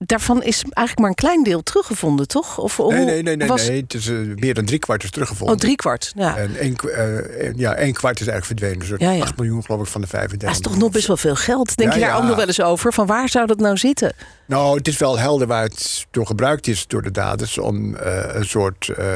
Daarvan 0.05 0.43
is 0.43 0.61
eigenlijk 0.61 0.99
maar 0.99 1.09
een 1.09 1.15
klein 1.15 1.43
deel 1.43 1.63
teruggevonden, 1.63 2.27
toch? 2.27 2.57
Of, 2.57 2.77
Nee, 2.77 2.87
hoe 2.87 3.05
nee, 3.05 3.21
nee, 3.21 3.35
nee, 3.35 3.47
was... 3.47 3.67
nee. 3.67 3.81
Het 3.81 3.93
is 3.93 4.07
eh, 4.07 4.15
meer 4.35 4.53
dan 4.53 4.65
drie 4.65 4.79
kwart 4.79 5.03
is 5.03 5.11
teruggevonden. 5.11 5.55
Oh, 5.55 5.61
driekwart. 5.61 6.11
Ja. 6.15 6.37
En 6.37 6.55
één, 6.55 6.75
eh, 6.75 7.53
ja, 7.55 7.73
één 7.75 7.93
kwart 7.93 8.19
is 8.19 8.27
eigenlijk 8.27 8.45
verdwenen. 8.45 8.79
Dus 8.79 9.07
Ja, 9.07 9.11
ja. 9.11 9.21
8 9.21 9.37
miljoen 9.37 9.63
geloof 9.65 9.81
ik 9.81 9.87
van 9.87 10.01
de 10.01 10.07
35 10.07 10.47
Dat 10.47 10.57
is 10.65 10.71
toch 10.71 10.81
nog 10.81 10.91
best 10.91 11.07
wel 11.07 11.17
veel 11.17 11.35
geld. 11.35 11.75
Denk 11.77 11.89
Ja, 11.89 11.97
je 11.97 12.05
daar 12.05 12.17
ook 12.17 12.23
nog 12.23 12.35
wel 12.35 12.47
eens 12.47 12.61
over? 12.61 12.93
Van 12.93 13.05
waar 13.05 13.29
zou 13.29 13.47
dat 13.47 13.59
nou 13.59 13.77
zitten? 13.77 14.13
Nou, 14.45 14.77
het 14.77 14.87
is 14.87 14.97
wel 14.97 15.19
helder 15.19 15.47
waar 15.47 15.63
het 15.63 16.07
door 16.11 16.25
gebruikt 16.25 16.67
is 16.67 16.87
door 16.87 17.01
de 17.01 17.11
daders... 17.11 17.57
om 17.57 17.95
eh, 17.95 18.23
een 18.27 18.45
soort 18.45 18.89
eh 18.89 19.07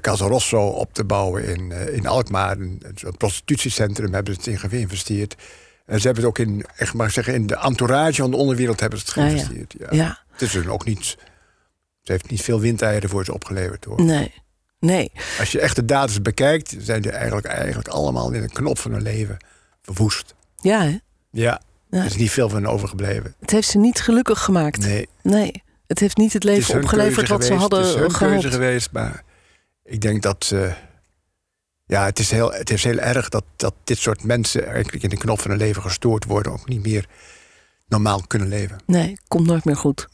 Casa 0.00 0.26
Rosso 0.26 0.66
op 0.66 0.94
te 0.94 1.04
bouwen 1.04 1.44
in, 1.44 1.72
in 1.92 2.06
Alkmaar. 2.06 2.56
Een, 2.56 2.82
een 3.04 3.16
prostitutiecentrum 3.16 4.14
hebben 4.14 4.34
ze 4.34 4.38
het 4.38 4.48
in 4.48 4.70
geïnvesteerd. 4.70 5.36
En 5.86 6.00
ze 6.00 6.06
hebben 6.06 6.24
het 6.24 6.32
ook 6.38 6.46
in, 6.46 6.64
echt 6.76 6.94
maar 6.94 7.10
zeggen, 7.10 7.34
in 7.34 7.46
de 7.46 7.56
entourage 7.58 8.20
van 8.20 8.30
de 8.30 8.36
onderwereld 8.36 8.80
hebben 8.80 8.98
ze 8.98 9.04
het 9.04 9.14
geïnvesteerd. 9.14 9.74
Ja, 9.78 9.86
Ja, 9.90 10.18
Het 10.30 10.42
is 10.42 10.50
dus 10.52 10.66
ook 10.66 10.84
niet... 10.84 11.16
Het 12.00 12.08
heeft 12.08 12.30
niet 12.30 12.42
veel 12.42 12.60
windeieren 12.60 13.08
voor 13.10 13.24
ze 13.24 13.34
opgeleverd 13.34 13.84
hoor. 13.84 14.02
nee. 14.02 14.34
Nee. 14.80 15.12
Als 15.38 15.52
je 15.52 15.60
echt 15.60 15.76
de 15.76 15.84
daders 15.84 16.22
bekijkt, 16.22 16.74
zijn 16.78 17.02
die 17.02 17.10
eigenlijk, 17.10 17.46
eigenlijk 17.46 17.88
allemaal 17.88 18.32
in 18.32 18.42
een 18.42 18.52
knop 18.52 18.78
van 18.78 18.92
hun 18.92 19.02
leven 19.02 19.36
verwoest. 19.82 20.34
Ja, 20.56 20.82
hè? 20.82 20.88
Ja, 21.30 21.60
Ja. 21.90 21.98
er 21.98 22.04
is 22.04 22.16
niet 22.16 22.30
veel 22.30 22.48
van 22.48 22.62
hen 22.62 22.72
overgebleven. 22.72 23.34
het 23.40 23.50
heeft 23.50 23.68
ze 23.68 23.78
niet 23.78 24.00
gelukkig 24.00 24.40
gemaakt. 24.44 24.78
Nee. 24.78 25.08
Nee. 25.22 25.62
Het 25.86 25.98
heeft 26.00 26.16
niet 26.16 26.32
het 26.32 26.44
leven 26.44 26.74
opgeleverd 26.82 27.28
wat 27.28 27.44
ze 27.44 27.54
hadden 27.54 27.78
Het 27.78 27.88
is 27.88 27.94
hun 27.94 28.10
gehoopt. 28.10 28.32
keuze 28.32 28.50
geweest, 28.50 28.92
maar 28.92 29.22
ik 29.84 30.00
denk 30.00 30.22
dat... 30.22 30.50
eh, 30.54 30.72
ja, 31.86 32.04
het 32.04 32.18
is, 32.18 32.30
heel, 32.30 32.52
het 32.52 32.70
is 32.70 32.84
heel 32.84 32.98
erg 32.98 33.28
dat, 33.28 33.44
dat 33.56 33.74
dit 33.84 33.98
soort 33.98 34.24
mensen... 34.24 34.66
eigenlijk 34.66 35.02
in 35.02 35.10
de 35.10 35.16
knop 35.16 35.40
van 35.40 35.50
hun 35.50 35.60
leven 35.60 35.82
gestoord 35.82 36.24
worden... 36.24 36.52
ook 36.52 36.68
niet 36.68 36.82
meer 36.82 37.06
normaal 37.88 38.22
kunnen 38.26 38.48
leven. 38.48 38.78
Nee, 38.86 39.18
komt 39.28 39.46
nooit 39.46 39.64
meer 39.64 39.76
goed. 39.76 40.06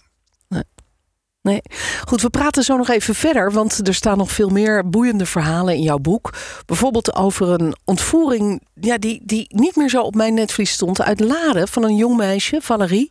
Nee. 1.43 1.63
Goed, 2.09 2.23
we 2.23 2.31
praten 2.31 2.63
zo 2.63 2.77
nog 2.77 2.89
even 2.89 3.15
verder, 3.15 3.53
want 3.53 3.89
er 3.89 3.95
staan 3.95 4.19
nog 4.19 4.31
veel 4.31 4.49
meer 4.49 4.89
boeiende 4.89 5.27
verhalen 5.27 5.75
in 5.75 5.83
jouw 5.83 5.99
boek. 5.99 6.35
Bijvoorbeeld 6.67 7.15
over 7.15 7.49
een 7.49 7.77
ontvoering 7.85 8.63
ja, 8.75 8.99
die, 8.99 9.23
die 9.25 9.47
niet 9.49 9.77
meer 9.77 9.89
zo 9.89 10.03
op 10.03 10.15
mijn 10.15 10.35
netvlies 10.35 10.71
stond 10.71 11.03
uit 11.03 11.21
Laren 11.21 11.69
van 11.69 11.85
een 11.85 11.97
jong 11.97 12.17
meisje, 12.17 12.61
Valerie. 12.61 13.11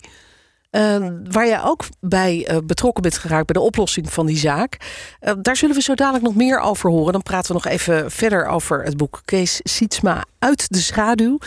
Eh, 0.72 1.08
waar 1.32 1.48
jij 1.48 1.63
ook 1.63 1.84
bij 2.00 2.46
eh, 2.48 2.58
betrokken 2.63 3.01
bent 3.01 3.18
geraakt 3.18 3.46
bij 3.46 3.62
de 3.62 3.68
oplossing 3.68 4.13
van 4.13 4.25
die 4.25 4.38
zaak. 4.38 4.78
Eh, 5.20 5.34
daar 5.42 5.56
zullen 5.56 5.75
we 5.75 5.82
zo 5.82 5.96
dadelijk 5.96 6.24
nog 6.24 6.36
meer 6.36 6.60
over 6.60 6.90
horen. 6.90 7.12
Dan 7.12 7.24
praten 7.24 7.56
we 7.56 7.62
nog 7.63 7.74
even 7.74 8.12
verder 8.12 8.46
over 8.46 8.84
het 8.84 8.98
boek 8.98 9.22
Kees 9.25 9.60
Sietsma 9.63 10.24
uit 10.40 10.70
de 10.70 10.78
schaduw. 10.78 11.38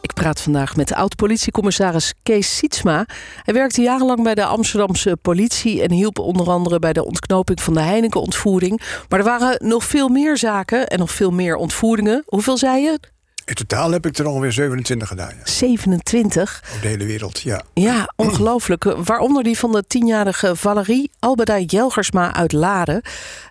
Ik 0.00 0.14
praat 0.14 0.40
vandaag 0.40 0.76
met 0.76 0.88
de 0.88 0.94
oud-politiecommissaris 0.94 2.14
Kees 2.22 2.56
Sietsma. 2.56 3.06
Hij 3.42 3.54
werkte 3.54 3.82
jarenlang 3.82 4.22
bij 4.22 4.34
de 4.34 4.44
Amsterdamse 4.44 5.16
politie 5.22 5.82
en 5.82 5.92
hielp 5.92 6.18
onder 6.18 6.50
andere 6.50 6.78
bij 6.78 6.92
de 6.92 7.04
ontknoping 7.04 7.62
van 7.62 7.74
de 7.74 7.80
Heineken-ontvoering. 7.80 8.80
Maar 9.08 9.18
er 9.18 9.24
waren 9.24 9.68
nog 9.68 9.84
veel 9.84 10.08
meer 10.08 10.36
zaken 10.36 10.86
en 10.86 10.98
nog 10.98 11.10
veel 11.10 11.30
meer 11.30 11.56
ontvoeringen. 11.56 12.22
Hoeveel 12.26 12.56
zei 12.56 12.82
je? 12.82 13.16
In 13.48 13.54
totaal 13.54 13.90
heb 13.90 14.06
ik 14.06 14.18
er 14.18 14.26
ongeveer 14.26 14.52
27 14.52 15.08
gedaan. 15.08 15.28
Ja. 15.28 15.34
27. 15.44 16.62
Op 16.74 16.82
de 16.82 16.88
hele 16.88 17.04
wereld, 17.04 17.40
ja. 17.40 17.62
Ja, 17.74 18.12
ongelooflijk. 18.16 18.84
Waaronder 18.84 19.42
die 19.42 19.58
van 19.58 19.72
de 19.72 19.84
tienjarige 19.86 20.56
Valerie 20.56 21.10
Albeda 21.18 21.58
Jelgersma 21.58 22.34
uit 22.34 22.52
Laren. 22.52 23.02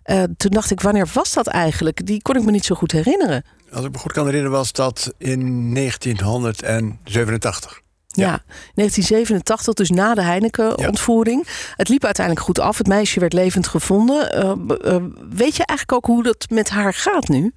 Eh, 0.04 0.24
toen 0.38 0.52
dacht 0.52 0.72
ik, 0.72 0.82
wanneer 0.82 1.10
was 1.14 1.34
dat 1.34 1.48
eigenlijk? 1.48 2.06
Die 2.06 2.22
kon 2.22 2.36
ik 2.36 2.44
me 2.44 2.52
niet 2.52 2.66
zo 2.66 2.76
goed 2.76 2.92
herinneren. 2.92 3.44
Als 3.72 3.86
ik 3.86 3.92
me 3.92 3.98
goed 3.98 4.12
kan 4.12 4.26
herinneren 4.26 4.58
was 4.58 4.72
dat 4.72 5.14
in 5.18 5.74
1987. 5.74 7.82
Ja, 8.08 8.44
1987, 8.74 9.74
dus 9.74 9.90
na 9.90 10.14
de 10.14 10.22
Heineken-ontvoering. 10.22 11.48
Het 11.76 11.90
liep 11.90 12.06
uiteindelijk 12.06 12.46
goed 12.46 12.60
af. 12.60 12.78
Het 12.78 12.88
meisje 12.88 13.20
werd 13.20 13.34
levend 13.34 13.68
gevonden. 13.68 14.32
Eh, 14.32 14.50
eh, 14.96 15.04
weet 15.30 15.56
je 15.56 15.66
eigenlijk 15.66 15.94
ook 15.94 16.06
hoe 16.06 16.24
dat 16.24 16.46
met 16.50 16.70
haar 16.70 16.94
gaat 16.94 17.28
nu? 17.28 17.54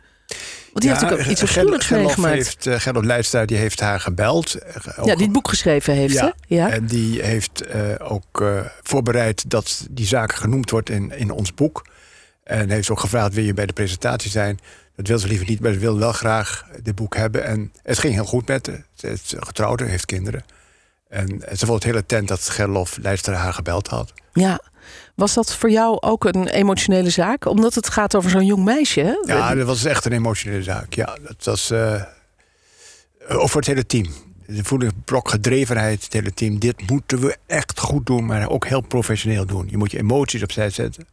Want 0.73 0.81
die 0.85 0.89
heeft 0.91 1.01
natuurlijk 1.03 1.29
ook 1.29 1.33
iets 1.33 1.43
afschuwelijks 1.43 1.89
meegemaakt. 1.89 2.35
heeft, 2.35 2.67
uh, 2.67 2.81
Gerlof 2.81 3.05
Leidster 3.05 3.47
die 3.47 3.57
heeft 3.57 3.81
haar 3.81 4.01
gebeld. 4.01 4.55
Eh, 4.55 4.77
ook- 4.99 5.07
Ja, 5.07 5.15
die 5.15 5.25
het 5.25 5.33
boek 5.33 5.49
geschreven 5.49 5.95
heeft, 5.95 6.15
Ja, 6.15 6.35
hè? 6.49 6.55
Ja. 6.57 6.71
En 6.71 6.87
die 6.87 7.23
heeft 7.23 7.61
eh, 7.61 7.83
ook 7.99 8.45
voorbereid 8.83 9.51
dat 9.51 9.87
die 9.91 10.07
zaak 10.07 10.33
genoemd 10.35 10.71
wordt 10.71 10.91
in, 10.91 11.13
in 11.13 11.31
ons 11.31 11.55
boek. 11.55 11.87
En 12.45 12.71
heeft 12.71 12.91
ook 12.91 13.01
gevraagd: 13.01 13.35
wil 13.35 13.45
je 13.45 13.55
bij 13.55 13.67
de 13.67 13.73
presentatie 13.73 14.31
zijn? 14.31 14.59
Dat 14.97 15.07
wil 15.09 15.19
ze 15.19 15.27
liever 15.27 15.47
niet, 15.49 15.61
maar 15.61 15.73
ze 15.73 15.79
wil 15.79 15.99
wel 15.99 16.13
graag 16.13 16.65
dit 16.83 16.95
boek 16.95 17.17
hebben. 17.17 17.45
En 17.45 17.73
het 17.83 17.99
ging 17.99 18.15
heel 18.15 18.25
goed 18.25 18.49
met 18.49 18.67
haar. 18.67 18.85
Ze 18.95 19.09
is 19.09 19.35
getrouwd 19.39 19.81
en 19.81 19.87
heeft 19.87 20.07
kinderen. 20.07 20.45
En 21.09 21.41
ze 21.57 21.67
vond 21.67 21.83
het 21.83 21.93
hele 21.93 22.07
tent 22.07 22.29
dat 22.29 22.49
Gerlof 22.49 22.97
Leidster 23.03 23.35
haar 23.35 23.53
gebeld 23.53 23.87
had. 23.89 24.13
ja. 24.33 24.61
Was 25.15 25.35
dat 25.35 25.55
voor 25.55 25.71
jou 25.71 26.01
ook 26.01 26.25
een 26.25 26.49
emotionele 26.49 27.11
zaak? 27.11 27.47
Omdat 27.47 27.75
het 27.75 27.91
gaat 27.91 28.17
over 28.17 28.31
zo'n 28.31 28.47
jong 28.47 28.65
meisje? 28.65 29.23
Ja, 29.27 29.55
dat 29.55 29.67
was 29.67 29.85
echt 29.85 30.05
een 30.05 30.13
emotionele 30.13 30.63
zaak. 30.63 30.95
Ja, 30.95 31.17
dat 31.23 31.45
was 31.45 31.71
eh 31.71 32.03
ook 33.29 33.49
voor 33.49 33.61
het 33.61 33.71
hele 33.71 33.87
team. 33.87 34.07
De 34.47 34.65
voelde 34.65 34.91
brok 35.05 35.29
gedrevenheid, 35.29 36.05
het 36.05 36.13
hele 36.13 36.35
team. 36.35 36.59
Dit 36.59 36.91
moeten 36.91 37.21
we 37.21 37.37
echt 37.47 37.81
goed 37.81 38.07
doen, 38.07 38.27
maar 38.27 38.49
ook 38.49 38.67
heel 38.67 38.81
professioneel 38.81 39.47
doen. 39.47 39.67
Je 39.71 39.77
moet 39.77 39.91
je 39.91 39.99
emoties 39.99 40.43
opzij 40.43 40.71
zetten. 40.71 41.07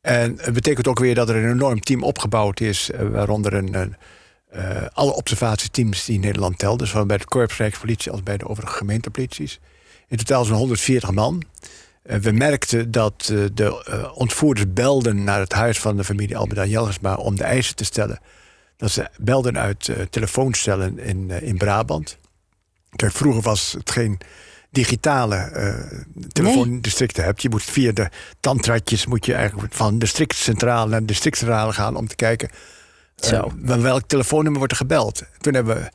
En 0.00 0.38
het 0.40 0.54
betekent 0.54 0.88
ook 0.88 0.98
weer 0.98 1.14
dat 1.14 1.28
er 1.28 1.36
een 1.36 1.50
enorm 1.50 1.80
team 1.80 2.02
opgebouwd 2.02 2.60
is, 2.60 2.90
eh, 2.90 3.08
waaronder 3.08 3.54
een, 3.54 3.96
alle 4.92 5.12
observatieteams 5.12 6.04
die 6.04 6.18
Nederland 6.18 6.58
telt, 6.58 6.88
zowel 6.88 7.06
bij 7.06 7.18
de 7.18 7.24
Korps 7.24 7.56
Rijkspolitie 7.56 8.12
als 8.12 8.22
bij 8.22 8.36
de 8.36 8.48
overige 8.48 8.76
gemeentepolities. 8.76 9.60
In 10.08 10.16
totaal 10.16 10.44
zo'n 10.44 10.56
140 10.56 11.10
man. 11.10 11.42
Uh, 12.02 12.16
we 12.16 12.32
merkten 12.32 12.90
dat 12.90 13.28
uh, 13.32 13.44
de 13.54 13.84
uh, 13.88 14.18
ontvoerders 14.18 14.72
belden 14.72 15.24
naar 15.24 15.40
het 15.40 15.52
huis 15.52 15.80
van 15.80 15.96
de 15.96 16.04
familie 16.04 16.36
Albeda 16.36 16.64
Jelgersma 16.64 17.14
om 17.14 17.36
de 17.36 17.44
eisen 17.44 17.76
te 17.76 17.84
stellen. 17.84 18.20
Dat 18.76 18.90
ze 18.90 19.08
belden 19.18 19.58
uit 19.58 19.90
telefoonstellen 20.10 20.98
in, 20.98 21.30
in 21.30 21.56
Brabant. 21.56 22.18
Kijk, 22.96 23.12
vroeger 23.12 23.42
was 23.42 23.72
het 23.78 23.90
geen 23.90 24.18
digitale 24.70 25.52
telefoondistricten 26.28 27.18
nee. 27.18 27.26
hebt. 27.26 27.42
Je 27.42 27.48
moet 27.48 27.62
via 27.62 27.92
de 27.92 28.10
tandratjes 28.40 29.06
moet 29.06 29.26
je 29.26 29.34
eigenlijk 29.34 29.74
van 29.74 29.98
districtcentrale 29.98 30.90
naar 30.90 31.06
districtcentrale 31.06 31.72
gaan 31.72 31.96
om 31.96 32.06
te 32.06 32.16
kijken 32.16 32.50
welk 33.64 34.02
telefoonnummer 34.06 34.58
wordt 34.58 34.72
er 34.72 34.78
gebeld. 34.78 35.22
Toen 35.38 35.54
hebben 35.54 35.76
we 35.76 35.90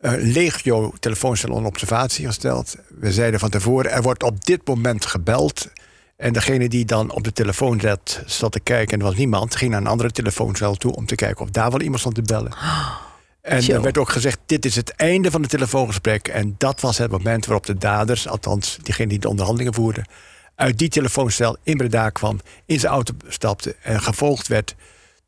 een 0.00 0.32
legio 0.32 0.92
telefooncel 1.00 1.50
onder 1.50 1.66
observatie 1.66 2.26
gesteld. 2.26 2.76
We 2.98 3.12
zeiden 3.12 3.40
van 3.40 3.50
tevoren, 3.50 3.90
er 3.90 4.02
wordt 4.02 4.22
op 4.22 4.44
dit 4.44 4.66
moment 4.66 5.06
gebeld. 5.06 5.68
En 6.16 6.32
degene 6.32 6.68
die 6.68 6.84
dan 6.84 7.10
op 7.10 7.24
de 7.24 7.32
telefoon 7.32 7.80
zat, 7.80 8.22
zat 8.26 8.52
te 8.52 8.60
kijken 8.60 8.92
en 8.92 8.98
er 8.98 9.06
was 9.06 9.16
niemand... 9.16 9.56
ging 9.56 9.70
naar 9.70 9.80
een 9.80 9.86
andere 9.86 10.10
telefooncel 10.10 10.74
toe 10.74 10.94
om 10.94 11.06
te 11.06 11.14
kijken 11.14 11.44
of 11.44 11.50
daar 11.50 11.70
wel 11.70 11.80
iemand 11.80 12.00
stond 12.00 12.14
te 12.14 12.22
bellen. 12.22 12.52
En 13.40 13.68
er 13.68 13.82
werd 13.82 13.98
ook 13.98 14.10
gezegd, 14.10 14.38
dit 14.46 14.64
is 14.64 14.76
het 14.76 14.90
einde 14.90 15.30
van 15.30 15.40
het 15.40 15.50
telefoongesprek. 15.50 16.28
En 16.28 16.54
dat 16.58 16.80
was 16.80 16.98
het 16.98 17.10
moment 17.10 17.46
waarop 17.46 17.66
de 17.66 17.78
daders, 17.78 18.28
althans 18.28 18.78
diegene 18.82 19.08
die 19.08 19.18
de 19.18 19.28
onderhandelingen 19.28 19.74
voerden... 19.74 20.06
uit 20.54 20.78
die 20.78 20.88
telefooncel 20.88 21.56
in 21.62 21.76
Breda 21.76 22.10
kwam, 22.10 22.40
in 22.64 22.80
zijn 22.80 22.92
auto 22.92 23.14
stapte... 23.28 23.76
en 23.82 24.00
gevolgd 24.02 24.48
werd 24.48 24.74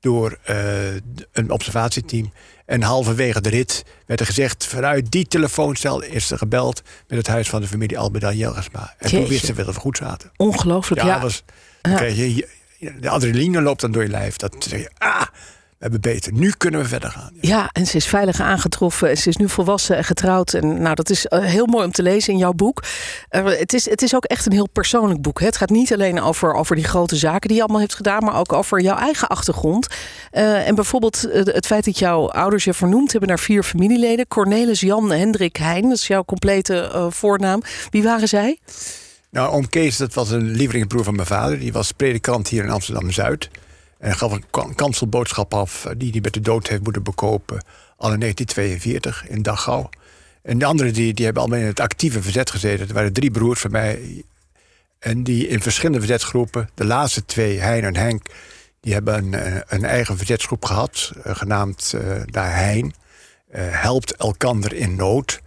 door 0.01 0.39
uh, 0.51 0.95
een 1.33 1.51
observatieteam. 1.51 2.33
En 2.69 2.83
halverwege 2.83 3.41
de 3.41 3.49
rit 3.49 3.85
werd 4.07 4.21
er 4.21 4.27
gezegd... 4.27 4.67
vanuit 4.67 5.11
die 5.11 5.27
telefooncel 5.27 6.03
is 6.03 6.31
er 6.31 6.39
gebeld... 6.39 6.83
met 7.07 7.19
het 7.19 7.27
huis 7.27 7.49
van 7.49 7.61
de 7.61 7.67
familie 7.67 7.99
Albeda 7.99 8.33
Jelgersma. 8.33 8.81
En 8.81 8.87
Jeetje. 8.99 9.19
toen 9.19 9.29
wisten 9.29 9.55
we 9.55 9.65
dat 9.65 9.75
we 9.75 9.81
goed 9.81 9.97
zaten. 9.97 10.31
Ongelooflijk, 10.37 11.03
ja. 11.03 11.09
Ja, 11.09 11.21
Was, 11.21 11.45
Ja. 11.83 12.03
je, 12.03 12.47
de 13.01 13.09
adrenaline 13.09 13.61
loopt 13.63 13.81
dan 13.81 13.93
door 13.93 14.03
je 14.03 14.09
lijf. 14.09 14.37
Dat 14.37 14.57
zeg 14.59 14.81
je, 14.81 14.91
ah, 14.99 15.23
we 15.79 15.85
hebben 15.85 16.01
beter. 16.01 16.33
Nu 16.33 16.53
kunnen 16.57 16.81
we 16.81 16.87
verder 16.89 17.11
gaan. 17.11 17.31
Ja. 17.41 17.71
en 17.73 17.87
ze 17.87 17.97
is 17.97 18.07
veilig 18.07 18.41
aangetroffen. 18.41 19.11
En 19.11 19.17
ze 19.17 19.29
is 19.29 19.37
nu 19.37 19.49
volwassen 19.49 19.97
en 19.97 20.05
getrouwd. 20.05 20.55
En 20.55 20.83
nou, 20.83 20.95
dat 20.95 21.11
is 21.11 21.27
eh, 21.27 21.41
heel 21.41 21.67
mooi 21.67 21.85
om 21.85 21.93
te 21.93 22.03
lezen 22.03 22.33
in 22.33 22.39
jouw 22.39 22.53
boek. 22.53 22.85
Uh, 23.31 23.45
het, 23.45 23.73
is, 23.73 23.91
het 23.91 24.03
is 24.03 24.15
ook 24.15 24.25
echt 24.25 24.47
een 24.47 24.53
heel 24.53 24.69
persoonlijk 24.69 25.23
boek. 25.23 25.41
Hè? 25.41 25.47
Het 25.47 25.57
gaat 25.57 25.71
niet 25.71 25.93
alleen 25.93 26.21
over, 26.21 26.55
over 26.55 26.77
die 26.77 26.85
grote 26.85 27.17
zaken 27.17 27.49
die 27.49 27.57
je 27.57 27.63
allemaal 27.63 27.81
heeft 27.81 27.95
gedaan, 27.95 28.25
maar 28.25 28.39
ook 28.39 28.53
over 28.53 28.81
jouw 28.81 28.97
eigen 28.97 29.29
achtergrond. 29.29 29.87
Uh, 30.33 30.69
en 30.69 30.75
bijvoorbeeld 30.75 31.21
het 31.33 31.67
feit 31.67 31.85
dat 31.85 31.99
jouw 31.99 32.31
ouders 32.31 32.65
je 32.65 32.75
vernoemd 32.75 33.11
hebben 33.11 33.29
naar 33.29 33.39
vier 33.39 33.63
familieleden: 33.63 34.27
Cornelis, 34.27 34.81
Jan, 34.81 35.11
Hendrik, 35.11 35.57
Hein. 35.57 35.83
Dat 35.83 35.99
is 35.99 36.07
jouw 36.07 36.25
complete 36.25 37.07
voornaam. 37.11 37.63
Wie 37.91 38.03
waren 38.03 38.29
zij? 38.29 38.59
Nou, 39.31 39.51
oom 39.51 39.69
Kees, 39.69 39.97
dat 39.97 40.15
was 40.15 40.31
een 40.31 40.51
lievelingsbroer 40.51 41.05
van 41.05 41.15
mijn 41.15 41.27
vader. 41.27 41.59
Die 41.59 41.73
was 41.73 41.93
predikant 41.93 42.49
hier 42.49 42.65
in 42.65 42.71
Amsterdam 42.71 43.11
Zuid. 43.11 43.51
En 43.99 44.17
gaf 44.17 44.33
een 44.33 44.75
kanselboodschap 44.75 45.55
af 45.55 45.85
eh, 45.85 45.93
die 45.97 46.11
hij 46.11 46.21
met 46.21 46.35
de 46.35 46.41
dood 46.41 46.69
heeft 46.69 46.83
moeten 46.83 47.03
bekopen. 47.03 47.65
Al 47.97 48.13
in 48.13 48.21
1942 48.21 49.29
in 49.29 49.43
Dachau. 49.43 49.87
En 50.43 50.59
de 50.59 50.65
anderen 50.65 50.93
die, 50.93 51.15
die 51.15 51.25
hebben 51.25 51.43
allemaal 51.43 51.61
in 51.61 51.67
het 51.67 51.81
actieve 51.81 52.23
verzet 52.23 52.51
gezeten. 52.51 52.89
Er 52.89 52.95
waren 52.95 53.13
drie 53.13 53.31
broers 53.31 53.61
van 53.61 53.71
mij. 53.71 54.25
En 54.99 55.23
die 55.23 55.49
in 55.49 55.61
verschillende 55.61 55.99
verzetsgroepen. 55.99 56.69
De 56.75 56.85
laatste 56.85 57.25
twee, 57.25 57.61
Hein 57.61 57.85
en 57.85 57.97
Henk. 57.97 58.27
Die 58.81 58.93
hebben 58.93 59.15
een, 59.15 59.35
eh, 59.35 59.61
een 59.67 59.85
eigen 59.85 60.17
verzetsgroep 60.17 60.65
gehad. 60.65 61.13
Eh, 61.23 61.37
genaamd 61.37 61.93
uh, 61.95 62.23
daar 62.25 62.57
Hein. 62.57 62.95
helpt 63.57 64.17
elkander 64.17 64.75
in 64.75 64.97
nood. 64.97 65.41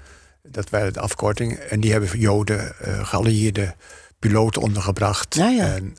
Dat 0.44 0.70
waren 0.70 0.94
de 0.94 1.00
afkorting. 1.00 1.54
En 1.54 1.80
die 1.80 1.92
hebben 1.92 2.20
Joden, 2.20 2.76
geallieerde 3.02 3.76
piloten 4.20 4.62
ondergebracht. 4.62 5.36
Ja, 5.36 5.50
ja. 5.50 5.76
En, 5.76 5.96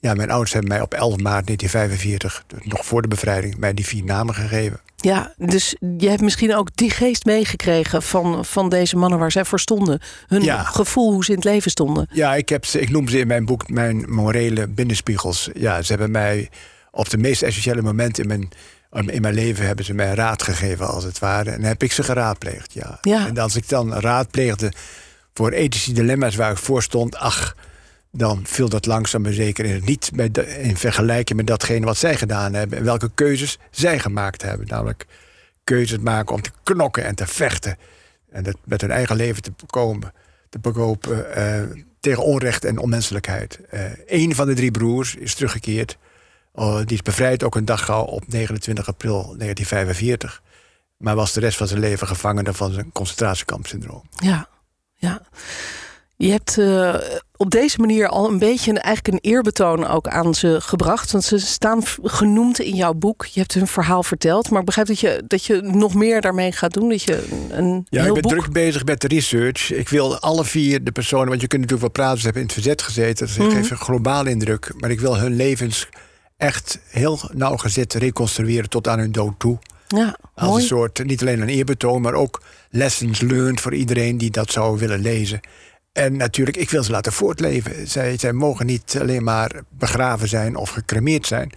ja, 0.00 0.14
mijn 0.14 0.30
ouders 0.30 0.52
hebben 0.52 0.70
mij 0.70 0.80
op 0.80 0.94
11 0.94 1.08
maart 1.08 1.46
1945, 1.46 2.44
nog 2.62 2.84
voor 2.84 3.02
de 3.02 3.08
bevrijding, 3.08 3.56
mij 3.56 3.74
die 3.74 3.86
vier 3.86 4.04
namen 4.04 4.34
gegeven. 4.34 4.80
Ja, 4.96 5.34
dus 5.36 5.76
je 5.98 6.08
hebt 6.08 6.20
misschien 6.20 6.54
ook 6.54 6.76
die 6.76 6.90
geest 6.90 7.24
meegekregen 7.24 8.02
van, 8.02 8.44
van 8.44 8.68
deze 8.68 8.96
mannen 8.96 9.18
waar 9.18 9.32
zij 9.32 9.44
voor 9.44 9.60
stonden. 9.60 10.00
Hun 10.26 10.42
gevoel 10.66 11.12
hoe 11.12 11.24
ze 11.24 11.30
in 11.30 11.36
het 11.36 11.44
leven 11.44 11.70
stonden. 11.70 12.08
Ja, 12.12 12.34
ik, 12.34 12.48
heb 12.48 12.64
ze, 12.64 12.80
ik 12.80 12.90
noem 12.90 13.08
ze 13.08 13.18
in 13.18 13.26
mijn 13.26 13.44
boek 13.44 13.68
mijn 13.68 14.10
morele 14.10 14.68
binnenspiegels. 14.68 15.50
Ja, 15.54 15.82
ze 15.82 15.92
hebben 15.92 16.10
mij 16.10 16.50
op 16.90 17.10
de 17.10 17.18
meest 17.18 17.42
essentiële 17.42 17.82
momenten 17.82 18.22
in 18.22 18.28
mijn, 18.28 18.48
in 19.14 19.22
mijn 19.22 19.34
leven 19.34 19.66
hebben 19.66 19.84
ze 19.84 19.94
mij 19.94 20.14
raad 20.14 20.42
gegeven, 20.42 20.88
als 20.88 21.04
het 21.04 21.18
ware. 21.18 21.50
En 21.50 21.62
heb 21.62 21.82
ik 21.82 21.92
ze 21.92 22.02
geraadpleegd, 22.02 22.72
ja. 22.72 22.98
ja. 23.00 23.26
En 23.26 23.38
als 23.38 23.56
ik 23.56 23.68
dan 23.68 23.94
raadpleegde 23.94 24.72
voor 25.34 25.50
ethische 25.50 25.92
dilemma's 25.92 26.36
waar 26.36 26.50
ik 26.50 26.58
voor 26.58 26.82
stond, 26.82 27.16
ach, 27.16 27.54
dan 28.12 28.40
viel 28.46 28.68
dat 28.68 28.86
langzaam 28.86 29.22
maar 29.22 29.32
zeker 29.32 29.64
in 29.64 29.74
het 29.74 29.84
niet 29.84 30.10
in 30.58 30.76
vergelijking 30.76 31.38
met 31.38 31.46
datgene 31.46 31.86
wat 31.86 31.96
zij 31.96 32.16
gedaan 32.16 32.54
hebben 32.54 32.78
en 32.78 32.84
welke 32.84 33.10
keuzes 33.14 33.58
zij 33.70 33.98
gemaakt 33.98 34.42
hebben. 34.42 34.66
Namelijk 34.66 35.06
keuzes 35.64 35.98
maken 35.98 36.34
om 36.34 36.42
te 36.42 36.50
knokken 36.62 37.04
en 37.04 37.14
te 37.14 37.26
vechten 37.26 37.76
en 38.30 38.42
dat 38.42 38.56
met 38.64 38.80
hun 38.80 38.90
eigen 38.90 39.16
leven 39.16 39.42
te 39.42 39.52
bekomen, 39.56 40.12
te 40.48 40.58
bekopen 40.58 41.26
uh, 41.38 41.76
tegen 42.00 42.24
onrecht 42.24 42.64
en 42.64 42.78
onmenselijkheid. 42.78 43.60
Uh, 43.74 43.80
een 44.06 44.34
van 44.34 44.46
de 44.46 44.54
drie 44.54 44.70
broers 44.70 45.14
is 45.14 45.34
teruggekeerd. 45.34 45.98
Uh, 46.54 46.76
die 46.76 46.96
is 46.96 47.02
bevrijd 47.02 47.42
ook 47.42 47.54
een 47.54 47.64
dag 47.64 47.84
gauw 47.84 48.04
op 48.04 48.28
29 48.28 48.88
april 48.88 49.12
1945. 49.12 50.42
Maar 50.96 51.14
was 51.14 51.32
de 51.32 51.40
rest 51.40 51.56
van 51.56 51.66
zijn 51.66 51.80
leven 51.80 52.06
gevangene 52.06 52.52
van 52.52 52.72
zijn 52.72 52.92
concentratiekampsyndroom. 52.92 54.02
Ja, 54.10 54.48
ja. 54.94 55.22
Je 56.20 56.30
hebt 56.30 56.56
uh, 56.56 56.94
op 57.36 57.50
deze 57.50 57.80
manier 57.80 58.08
al 58.08 58.30
een 58.30 58.38
beetje 58.38 58.70
een, 58.70 58.78
eigenlijk 58.78 59.14
een 59.14 59.30
eerbetoon 59.30 59.86
ook 59.86 60.08
aan 60.08 60.34
ze 60.34 60.56
gebracht. 60.60 61.10
Want 61.10 61.24
ze 61.24 61.38
staan 61.38 61.82
genoemd 62.02 62.60
in 62.60 62.74
jouw 62.74 62.94
boek. 62.94 63.24
Je 63.24 63.40
hebt 63.40 63.54
hun 63.54 63.66
verhaal 63.66 64.02
verteld. 64.02 64.50
Maar 64.50 64.60
ik 64.60 64.66
begrijp 64.66 64.86
dat 64.86 65.00
je, 65.00 65.22
dat 65.26 65.44
je 65.44 65.60
nog 65.60 65.94
meer 65.94 66.20
daarmee 66.20 66.52
gaat 66.52 66.72
doen. 66.72 66.88
Dat 66.88 67.02
je 67.02 67.46
een 67.50 67.86
ja, 67.88 68.04
ik 68.04 68.12
ben 68.12 68.22
boek... 68.22 68.30
druk 68.30 68.52
bezig 68.52 68.84
met 68.84 69.00
de 69.00 69.08
research. 69.08 69.72
Ik 69.72 69.88
wil 69.88 70.18
alle 70.18 70.44
vier 70.44 70.84
de 70.84 70.92
personen, 70.92 71.28
want 71.28 71.40
je 71.40 71.46
kunt 71.46 71.60
natuurlijk 71.60 71.94
wel 71.94 72.04
praten, 72.04 72.18
ze 72.18 72.24
hebben 72.24 72.42
in 72.42 72.48
het 72.48 72.56
verzet 72.56 72.82
gezeten. 72.82 73.26
Dat 73.26 73.36
mm 73.36 73.50
geeft 73.50 73.70
een 73.70 73.76
globale 73.76 74.30
indruk. 74.30 74.72
Maar 74.76 74.90
ik 74.90 75.00
wil 75.00 75.18
hun 75.18 75.36
levens 75.36 75.88
echt 76.36 76.78
heel 76.88 77.20
nauwgezet 77.32 77.94
reconstrueren 77.94 78.68
tot 78.68 78.88
aan 78.88 78.98
hun 78.98 79.12
dood 79.12 79.34
toe. 79.38 79.58
Ja, 79.86 80.16
Als 80.34 80.48
mooi. 80.48 80.62
een 80.62 80.68
soort, 80.68 81.04
niet 81.04 81.20
alleen 81.20 81.40
een 81.40 81.48
eerbetoon, 81.48 82.02
maar 82.02 82.14
ook 82.14 82.42
lessons 82.70 83.20
learned 83.20 83.60
voor 83.60 83.74
iedereen 83.74 84.18
die 84.18 84.30
dat 84.30 84.50
zou 84.50 84.78
willen 84.78 85.00
lezen. 85.00 85.40
En 85.92 86.16
natuurlijk, 86.16 86.56
ik 86.56 86.70
wil 86.70 86.82
ze 86.82 86.90
laten 86.90 87.12
voortleven. 87.12 87.88
Zij, 87.88 88.16
zij 88.16 88.32
mogen 88.32 88.66
niet 88.66 88.96
alleen 89.00 89.24
maar 89.24 89.62
begraven 89.68 90.28
zijn 90.28 90.56
of 90.56 90.70
gecremeerd 90.70 91.26
zijn. 91.26 91.52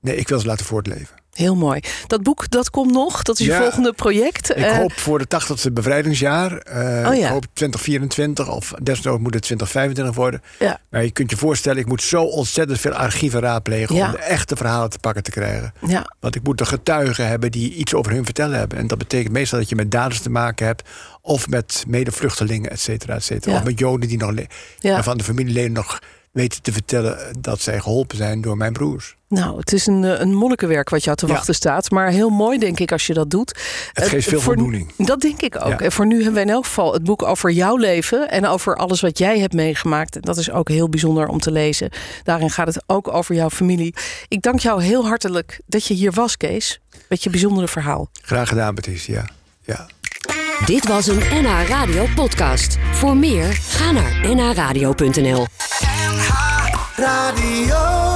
Nee, 0.00 0.16
ik 0.16 0.28
wil 0.28 0.38
ze 0.38 0.46
laten 0.46 0.66
voortleven. 0.66 1.16
Heel 1.38 1.56
mooi. 1.56 1.80
Dat 2.06 2.22
boek, 2.22 2.50
dat 2.50 2.70
komt 2.70 2.92
nog. 2.92 3.22
Dat 3.22 3.38
is 3.38 3.46
je 3.46 3.52
Ja. 3.52 3.60
volgende 3.60 3.92
project. 3.92 4.50
Ik 4.50 4.56
Eh, 4.56 4.76
hoop 4.76 4.92
voor 4.92 5.18
de 5.18 5.26
80ste 5.26 5.72
bevrijdingsjaar. 5.72 6.56
eh, 6.58 7.08
Oh 7.10 7.16
ja. 7.16 7.26
Ik 7.26 7.32
hoop 7.32 7.44
2024 7.52 8.48
of 8.50 8.72
desnoods 8.82 9.22
moet 9.22 9.34
het 9.34 9.42
2025 9.42 10.14
worden. 10.14 10.42
Ja. 10.58 10.80
Maar 10.90 11.04
je 11.04 11.10
kunt 11.10 11.30
je 11.30 11.36
voorstellen, 11.36 11.78
ik 11.78 11.86
moet 11.86 12.02
zo 12.02 12.22
ontzettend 12.22 12.80
veel 12.80 12.92
archieven 12.92 13.40
raadplegen... 13.40 13.94
Ja. 13.96 14.06
om 14.06 14.12
de 14.12 14.18
echte 14.18 14.56
verhalen 14.56 14.90
te 14.90 14.98
pakken 14.98 15.22
te 15.22 15.30
krijgen. 15.30 15.72
ja, 15.86 16.12
Want 16.20 16.34
ik 16.34 16.42
moet 16.42 16.58
de 16.58 16.66
getuigen 16.66 17.26
hebben 17.28 17.50
die 17.52 17.74
iets 17.74 17.94
over 17.94 18.12
hun 18.12 18.24
vertellen 18.24 18.58
hebben. 18.58 18.78
En 18.78 18.86
dat 18.86 18.98
betekent 18.98 19.32
meestal 19.32 19.58
dat 19.58 19.68
je 19.68 19.74
met 19.74 19.90
daders 19.90 20.20
te 20.20 20.30
maken 20.30 20.66
hebt... 20.66 20.88
of 21.20 21.48
met 21.48 21.84
medevluchtelingen, 21.88 22.70
et 22.70 22.80
cetera, 22.80 23.14
et 23.14 23.24
cetera. 23.24 23.52
Ja. 23.52 23.58
Of 23.58 23.64
met 23.64 23.78
joden 23.78 24.08
die 24.08 24.18
nog 24.18 24.32
waarvan 24.80 25.16
de 25.16 25.24
familieleden 25.24 25.72
nog 25.72 25.98
weten 26.32 26.62
te 26.62 26.72
vertellen... 26.72 27.18
dat 27.40 27.60
zij 27.60 27.80
geholpen 27.80 28.16
zijn 28.16 28.40
door 28.40 28.56
mijn 28.56 28.72
broers. 28.72 29.16
nou, 29.28 29.58
het 29.58 29.72
is 29.72 29.86
een, 29.86 30.04
eh, 30.04 30.20
een 30.20 30.34
monnikenwerk 30.34 30.88
wat 30.90 31.04
jou 31.04 31.16
te 31.16 31.26
Ja. 31.26 31.32
wachten 31.32 31.54
staat. 31.54 31.90
Maar 31.90 32.08
heel 32.10 32.28
mooi, 32.28 32.58
denk 32.58 32.80
ik, 32.80 32.92
als 32.92 33.06
je 33.06 33.14
dat 33.14 33.30
doet. 33.30 33.48
Het 33.92 34.04
Eh, 34.04 34.10
geeft 34.10 34.28
veel 34.28 34.40
voor- 34.40 34.54
voldoening. 34.54 34.92
Dat 34.96 35.20
denk 35.20 35.40
ik 35.42 35.56
ook. 35.56 35.68
Ja. 35.68 35.78
En 35.78 35.92
voor 35.92 36.06
nu 36.06 36.14
hebben 36.14 36.32
wij 36.34 36.42
in 36.42 36.48
elk 36.50 36.64
geval 36.64 36.92
het 36.92 37.04
boek 37.04 37.22
over 37.22 37.50
jouw 37.50 37.76
leven 37.76 38.30
en 38.30 38.46
over 38.46 38.76
alles 38.76 39.00
wat 39.00 39.18
jij 39.18 39.38
hebt 39.38 39.52
meegemaakt. 39.52 40.14
En 40.16 40.20
dat 40.20 40.36
is 40.36 40.50
ook 40.50 40.68
heel 40.68 40.88
bijzonder 40.88 41.28
om 41.28 41.38
te 41.40 41.50
lezen. 41.52 41.90
Daarin 42.22 42.50
gaat 42.50 42.66
het 42.66 42.82
ook 42.86 43.08
over 43.14 43.34
jouw 43.34 43.50
familie. 43.50 43.94
Ik 44.28 44.42
dank 44.42 44.60
jou 44.60 44.82
heel 44.82 45.06
hartelijk 45.06 45.60
dat 45.66 45.84
je 45.86 45.94
hier 45.94 46.12
was, 46.12 46.36
Kees. 46.36 46.80
Met 47.08 47.22
je 47.22 47.30
bijzondere 47.30 47.68
verhaal. 47.68 48.08
Graag 48.22 48.48
gedaan, 48.48 48.74
Patricia. 48.74 49.24
Ja. 49.62 49.86
Dit 50.64 50.86
was 50.88 51.06
een 51.06 51.18
NH 51.30 51.68
Radio 51.68 52.06
podcast. 52.14 52.76
Voor 52.92 53.16
meer, 53.16 53.52
ga 53.52 53.90
naar 53.90 54.34
nhradio.nl. 54.34 55.46
Radio. 56.98 58.07